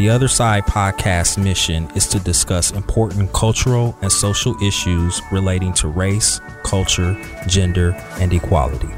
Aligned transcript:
The 0.00 0.08
Other 0.08 0.28
Side 0.28 0.64
podcast 0.64 1.36
mission 1.36 1.90
is 1.94 2.06
to 2.06 2.18
discuss 2.20 2.70
important 2.70 3.30
cultural 3.34 3.94
and 4.00 4.10
social 4.10 4.56
issues 4.62 5.20
relating 5.30 5.74
to 5.74 5.88
race, 5.88 6.40
culture, 6.62 7.14
gender, 7.46 7.90
and 8.18 8.32
equality. 8.32 8.88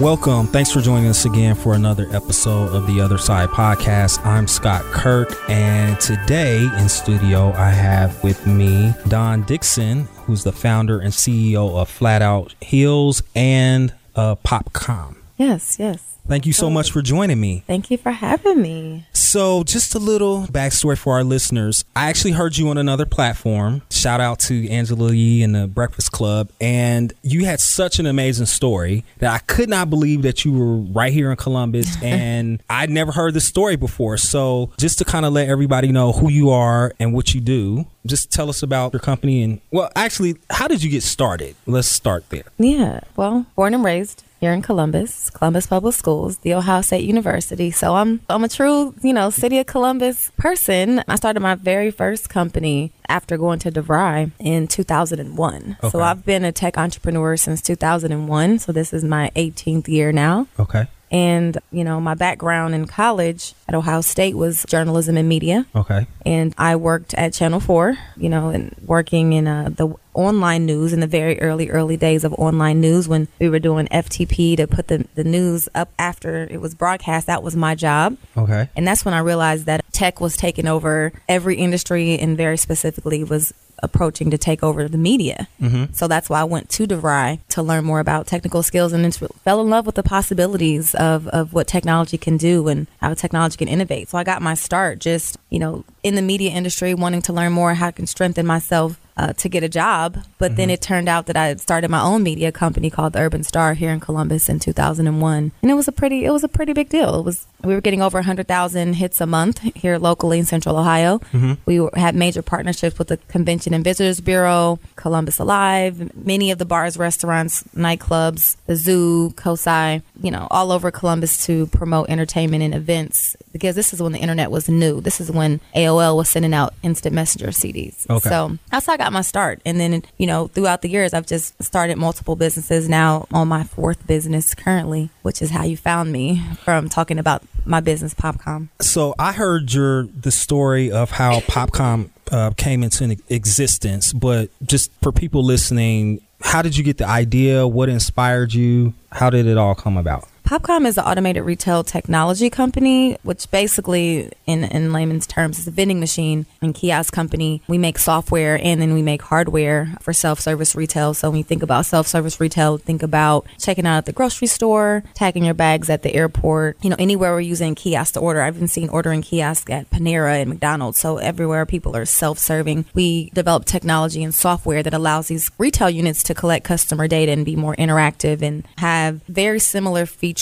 Welcome. 0.00 0.48
Thanks 0.48 0.72
for 0.72 0.80
joining 0.80 1.08
us 1.08 1.26
again 1.26 1.54
for 1.54 1.74
another 1.74 2.08
episode 2.10 2.74
of 2.74 2.88
the 2.88 3.00
Other 3.00 3.18
Side 3.18 3.50
podcast. 3.50 4.26
I'm 4.26 4.48
Scott 4.48 4.82
Kirk, 4.86 5.32
and 5.48 6.00
today 6.00 6.68
in 6.80 6.88
studio 6.88 7.52
I 7.52 7.70
have 7.70 8.20
with 8.24 8.44
me 8.48 8.92
Dawn 9.06 9.42
Dickson, 9.42 10.08
who's 10.26 10.42
the 10.42 10.50
founder 10.50 10.98
and 10.98 11.12
CEO 11.12 11.80
of 11.80 11.88
Flat 11.88 12.20
Out 12.20 12.52
Heels 12.60 13.22
and 13.36 13.94
uh, 14.16 14.34
Popcom. 14.34 15.18
Yes, 15.36 15.78
yes. 15.78 16.11
Thank 16.26 16.46
you 16.46 16.52
so 16.52 16.70
much 16.70 16.92
for 16.92 17.02
joining 17.02 17.40
me. 17.40 17.64
Thank 17.66 17.90
you 17.90 17.98
for 17.98 18.12
having 18.12 18.62
me. 18.62 19.06
So, 19.12 19.64
just 19.64 19.94
a 19.94 19.98
little 19.98 20.42
backstory 20.46 20.96
for 20.96 21.14
our 21.14 21.24
listeners. 21.24 21.84
I 21.96 22.08
actually 22.08 22.32
heard 22.32 22.56
you 22.56 22.68
on 22.68 22.78
another 22.78 23.06
platform. 23.06 23.82
Shout 23.90 24.20
out 24.20 24.38
to 24.40 24.68
Angela 24.68 25.12
Yee 25.12 25.42
and 25.42 25.54
the 25.54 25.66
Breakfast 25.66 26.12
Club. 26.12 26.50
And 26.60 27.12
you 27.22 27.44
had 27.44 27.60
such 27.60 27.98
an 27.98 28.06
amazing 28.06 28.46
story 28.46 29.04
that 29.18 29.32
I 29.32 29.38
could 29.38 29.68
not 29.68 29.90
believe 29.90 30.22
that 30.22 30.44
you 30.44 30.52
were 30.52 30.76
right 30.76 31.12
here 31.12 31.30
in 31.30 31.36
Columbus. 31.36 31.96
and 32.02 32.62
I'd 32.70 32.90
never 32.90 33.12
heard 33.12 33.34
this 33.34 33.46
story 33.46 33.76
before. 33.76 34.16
So, 34.16 34.70
just 34.78 34.98
to 34.98 35.04
kind 35.04 35.26
of 35.26 35.32
let 35.32 35.48
everybody 35.48 35.88
know 35.92 36.12
who 36.12 36.30
you 36.30 36.50
are 36.50 36.92
and 37.00 37.12
what 37.12 37.34
you 37.34 37.40
do, 37.40 37.86
just 38.06 38.30
tell 38.30 38.48
us 38.48 38.62
about 38.62 38.92
your 38.92 39.00
company. 39.00 39.42
And, 39.42 39.60
well, 39.70 39.90
actually, 39.96 40.36
how 40.50 40.68
did 40.68 40.82
you 40.82 40.90
get 40.90 41.02
started? 41.02 41.56
Let's 41.66 41.88
start 41.88 42.28
there. 42.30 42.44
Yeah. 42.58 43.00
Well, 43.16 43.46
born 43.56 43.74
and 43.74 43.84
raised 43.84 44.24
here 44.42 44.52
in 44.52 44.60
Columbus, 44.60 45.30
Columbus 45.30 45.68
Public 45.68 45.94
Schools, 45.94 46.38
the 46.38 46.52
Ohio 46.52 46.82
State 46.82 47.04
University. 47.04 47.70
So 47.70 47.94
I'm 47.94 48.20
I'm 48.28 48.42
a 48.42 48.48
true, 48.48 48.92
you 49.00 49.12
know, 49.12 49.30
city 49.30 49.60
of 49.60 49.66
Columbus 49.66 50.32
person. 50.36 51.00
I 51.06 51.14
started 51.14 51.38
my 51.38 51.54
very 51.54 51.92
first 51.92 52.28
company 52.28 52.90
after 53.08 53.38
going 53.38 53.60
to 53.60 53.70
DeVry 53.70 54.32
in 54.40 54.66
2001. 54.66 55.76
Okay. 55.78 55.88
So 55.90 56.00
I've 56.00 56.24
been 56.24 56.44
a 56.44 56.50
tech 56.50 56.76
entrepreneur 56.76 57.36
since 57.36 57.62
2001. 57.62 58.58
So 58.58 58.72
this 58.72 58.92
is 58.92 59.04
my 59.04 59.30
18th 59.36 59.86
year 59.86 60.10
now. 60.10 60.48
Okay. 60.58 60.88
And, 61.12 61.58
you 61.70 61.84
know, 61.84 62.00
my 62.00 62.14
background 62.14 62.74
in 62.74 62.86
college 62.86 63.54
at 63.68 63.74
Ohio 63.74 64.00
State 64.00 64.34
was 64.34 64.64
journalism 64.66 65.18
and 65.18 65.28
media. 65.28 65.66
Okay. 65.76 66.06
And 66.24 66.54
I 66.56 66.76
worked 66.76 67.12
at 67.14 67.34
Channel 67.34 67.60
4, 67.60 67.98
you 68.16 68.30
know, 68.30 68.48
and 68.48 68.74
working 68.86 69.34
in 69.34 69.46
uh, 69.46 69.68
the 69.68 69.94
online 70.14 70.64
news 70.64 70.92
in 70.92 71.00
the 71.00 71.06
very 71.06 71.38
early, 71.40 71.68
early 71.68 71.98
days 71.98 72.24
of 72.24 72.32
online 72.34 72.80
news 72.80 73.08
when 73.08 73.28
we 73.38 73.50
were 73.50 73.58
doing 73.58 73.86
FTP 73.88 74.56
to 74.56 74.66
put 74.66 74.88
the, 74.88 75.06
the 75.14 75.24
news 75.24 75.68
up 75.74 75.90
after 75.98 76.44
it 76.50 76.60
was 76.62 76.74
broadcast. 76.74 77.26
That 77.26 77.42
was 77.42 77.54
my 77.54 77.74
job. 77.74 78.16
Okay. 78.36 78.70
And 78.74 78.86
that's 78.86 79.04
when 79.04 79.12
I 79.12 79.18
realized 79.18 79.66
that 79.66 79.84
tech 79.92 80.18
was 80.18 80.36
taking 80.36 80.66
over 80.66 81.12
every 81.28 81.56
industry 81.56 82.18
and 82.18 82.36
very 82.38 82.56
specifically 82.56 83.22
was 83.22 83.52
approaching 83.82 84.30
to 84.30 84.38
take 84.38 84.62
over 84.62 84.88
the 84.88 84.98
media. 84.98 85.48
Mm-hmm. 85.60 85.92
So 85.92 86.08
that's 86.08 86.30
why 86.30 86.40
I 86.40 86.44
went 86.44 86.68
to 86.70 86.86
DeVry 86.86 87.40
to 87.50 87.62
learn 87.62 87.84
more 87.84 88.00
about 88.00 88.26
technical 88.26 88.62
skills 88.62 88.92
and 88.92 89.14
fell 89.14 89.60
in 89.60 89.70
love 89.70 89.86
with 89.86 89.96
the 89.96 90.02
possibilities 90.02 90.94
of, 90.94 91.28
of 91.28 91.52
what 91.52 91.66
technology 91.66 92.18
can 92.18 92.36
do 92.36 92.68
and 92.68 92.86
how 93.00 93.14
technology 93.14 93.56
can 93.56 93.68
innovate. 93.68 94.08
So 94.08 94.18
I 94.18 94.24
got 94.24 94.42
my 94.42 94.54
start 94.54 94.98
just, 94.98 95.36
you 95.50 95.58
know, 95.58 95.84
in 96.02 96.14
the 96.14 96.22
media 96.22 96.50
industry, 96.50 96.94
wanting 96.94 97.22
to 97.22 97.32
learn 97.32 97.52
more 97.52 97.74
how 97.74 97.88
I 97.88 97.92
can 97.92 98.06
strengthen 98.06 98.46
myself 98.46 98.98
uh, 99.16 99.32
to 99.34 99.48
get 99.48 99.62
a 99.62 99.68
job. 99.68 100.18
But 100.38 100.56
then 100.56 100.70
it 100.70 100.80
turned 100.80 101.08
out 101.08 101.26
that 101.26 101.36
I 101.36 101.46
had 101.48 101.60
started 101.60 101.90
my 101.90 102.00
own 102.00 102.22
media 102.22 102.50
company 102.50 102.90
called 102.90 103.12
the 103.12 103.20
Urban 103.20 103.44
Star 103.44 103.74
here 103.74 103.90
in 103.90 104.00
Columbus 104.00 104.48
in 104.48 104.58
2001, 104.58 105.52
and 105.62 105.70
it 105.70 105.74
was 105.74 105.88
a 105.88 105.92
pretty 105.92 106.24
it 106.24 106.30
was 106.30 106.44
a 106.44 106.48
pretty 106.48 106.72
big 106.72 106.88
deal. 106.88 107.18
It 107.18 107.24
was 107.24 107.46
we 107.64 107.74
were 107.74 107.80
getting 107.80 108.02
over 108.02 108.18
100,000 108.18 108.94
hits 108.94 109.20
a 109.20 109.26
month 109.26 109.60
here 109.74 109.98
locally 109.98 110.38
in 110.38 110.44
Central 110.44 110.78
Ohio. 110.78 111.18
Mm-hmm. 111.18 111.54
We 111.66 111.80
were, 111.80 111.90
had 111.94 112.14
major 112.14 112.42
partnerships 112.42 112.98
with 112.98 113.08
the 113.08 113.16
Convention 113.16 113.74
and 113.74 113.84
Visitors 113.84 114.20
Bureau, 114.20 114.78
Columbus 114.96 115.38
Alive, 115.38 116.14
many 116.16 116.50
of 116.50 116.58
the 116.58 116.64
bars, 116.64 116.96
restaurants, 116.96 117.62
nightclubs, 117.74 118.56
the 118.66 118.76
zoo, 118.76 119.30
COSI, 119.36 120.02
you 120.20 120.30
know, 120.30 120.46
all 120.50 120.72
over 120.72 120.90
Columbus 120.90 121.46
to 121.46 121.66
promote 121.68 122.10
entertainment 122.10 122.62
and 122.62 122.74
events 122.74 123.36
because 123.52 123.76
this 123.76 123.92
is 123.92 124.02
when 124.02 124.12
the 124.12 124.18
internet 124.18 124.50
was 124.50 124.68
new. 124.68 125.00
This 125.00 125.20
is 125.20 125.30
when 125.30 125.60
AOL 125.74 126.16
was 126.16 126.28
sending 126.28 126.54
out 126.54 126.74
instant 126.82 127.14
messenger 127.14 127.48
CDs. 127.48 128.08
Okay. 128.08 128.28
So 128.28 128.58
that's 128.70 128.86
how 128.86 128.94
I 128.94 128.96
got 128.96 129.12
my 129.12 129.22
start. 129.22 129.60
And 129.64 129.78
then, 129.78 130.02
you 130.18 130.26
know, 130.26 130.48
throughout 130.48 130.82
the 130.82 130.88
years, 130.88 131.14
I've 131.14 131.26
just 131.26 131.62
started 131.62 131.96
multiple 131.98 132.36
businesses 132.36 132.88
now 132.88 133.26
on 133.32 133.48
my 133.48 133.64
fourth 133.64 134.06
business 134.06 134.54
currently, 134.54 135.10
which 135.22 135.42
is 135.42 135.50
how 135.50 135.64
you 135.64 135.76
found 135.76 136.12
me 136.12 136.42
from 136.64 136.88
talking 136.88 137.18
about 137.18 137.42
my 137.64 137.80
business, 137.80 138.14
Popcom. 138.14 138.68
So 138.80 139.14
I 139.18 139.32
heard 139.32 139.72
your 139.72 140.04
the 140.04 140.30
story 140.32 140.90
of 140.90 141.10
how 141.10 141.40
Popcom 141.40 142.10
uh, 142.30 142.50
came 142.56 142.82
into 142.82 143.16
existence, 143.28 144.12
but 144.12 144.50
just 144.64 144.90
for 145.02 145.12
people 145.12 145.44
listening, 145.44 146.20
how 146.40 146.62
did 146.62 146.76
you 146.76 146.84
get 146.84 146.98
the 146.98 147.06
idea? 147.06 147.66
What 147.66 147.88
inspired 147.88 148.52
you? 148.54 148.94
How 149.10 149.30
did 149.30 149.46
it 149.46 149.58
all 149.58 149.74
come 149.74 149.96
about? 149.96 150.28
Popcom 150.52 150.86
is 150.86 150.98
an 150.98 151.04
automated 151.04 151.44
retail 151.44 151.82
technology 151.82 152.50
company, 152.50 153.16
which 153.22 153.50
basically, 153.50 154.30
in, 154.44 154.64
in 154.64 154.92
layman's 154.92 155.26
terms, 155.26 155.58
is 155.58 155.66
a 155.66 155.70
vending 155.70 155.98
machine 155.98 156.44
and 156.60 156.74
kiosk 156.74 157.10
company. 157.10 157.62
We 157.68 157.78
make 157.78 157.98
software 157.98 158.60
and 158.62 158.78
then 158.78 158.92
we 158.92 159.00
make 159.00 159.22
hardware 159.22 159.96
for 160.02 160.12
self 160.12 160.40
service 160.40 160.74
retail. 160.74 161.14
So 161.14 161.30
when 161.30 161.38
you 161.38 161.44
think 161.44 161.62
about 161.62 161.86
self 161.86 162.06
service 162.06 162.38
retail, 162.38 162.76
think 162.76 163.02
about 163.02 163.46
checking 163.58 163.86
out 163.86 163.96
at 163.96 164.04
the 164.04 164.12
grocery 164.12 164.46
store, 164.46 165.04
tagging 165.14 165.46
your 165.46 165.54
bags 165.54 165.88
at 165.88 166.02
the 166.02 166.14
airport, 166.14 166.76
you 166.82 166.90
know, 166.90 166.96
anywhere 166.98 167.32
we're 167.32 167.40
using 167.40 167.74
kiosk 167.74 168.12
to 168.12 168.20
order. 168.20 168.42
I've 168.42 168.56
even 168.56 168.68
seen 168.68 168.90
ordering 168.90 169.22
kiosk 169.22 169.70
at 169.70 169.88
Panera 169.88 170.42
and 170.42 170.50
McDonald's. 170.50 171.00
So 171.00 171.16
everywhere 171.16 171.64
people 171.64 171.96
are 171.96 172.04
self 172.04 172.38
serving, 172.38 172.84
we 172.92 173.30
develop 173.30 173.64
technology 173.64 174.22
and 174.22 174.34
software 174.34 174.82
that 174.82 174.92
allows 174.92 175.28
these 175.28 175.50
retail 175.56 175.88
units 175.88 176.22
to 176.24 176.34
collect 176.34 176.66
customer 176.66 177.08
data 177.08 177.32
and 177.32 177.46
be 177.46 177.56
more 177.56 177.74
interactive 177.76 178.42
and 178.42 178.68
have 178.76 179.22
very 179.22 179.58
similar 179.58 180.04
features 180.04 180.41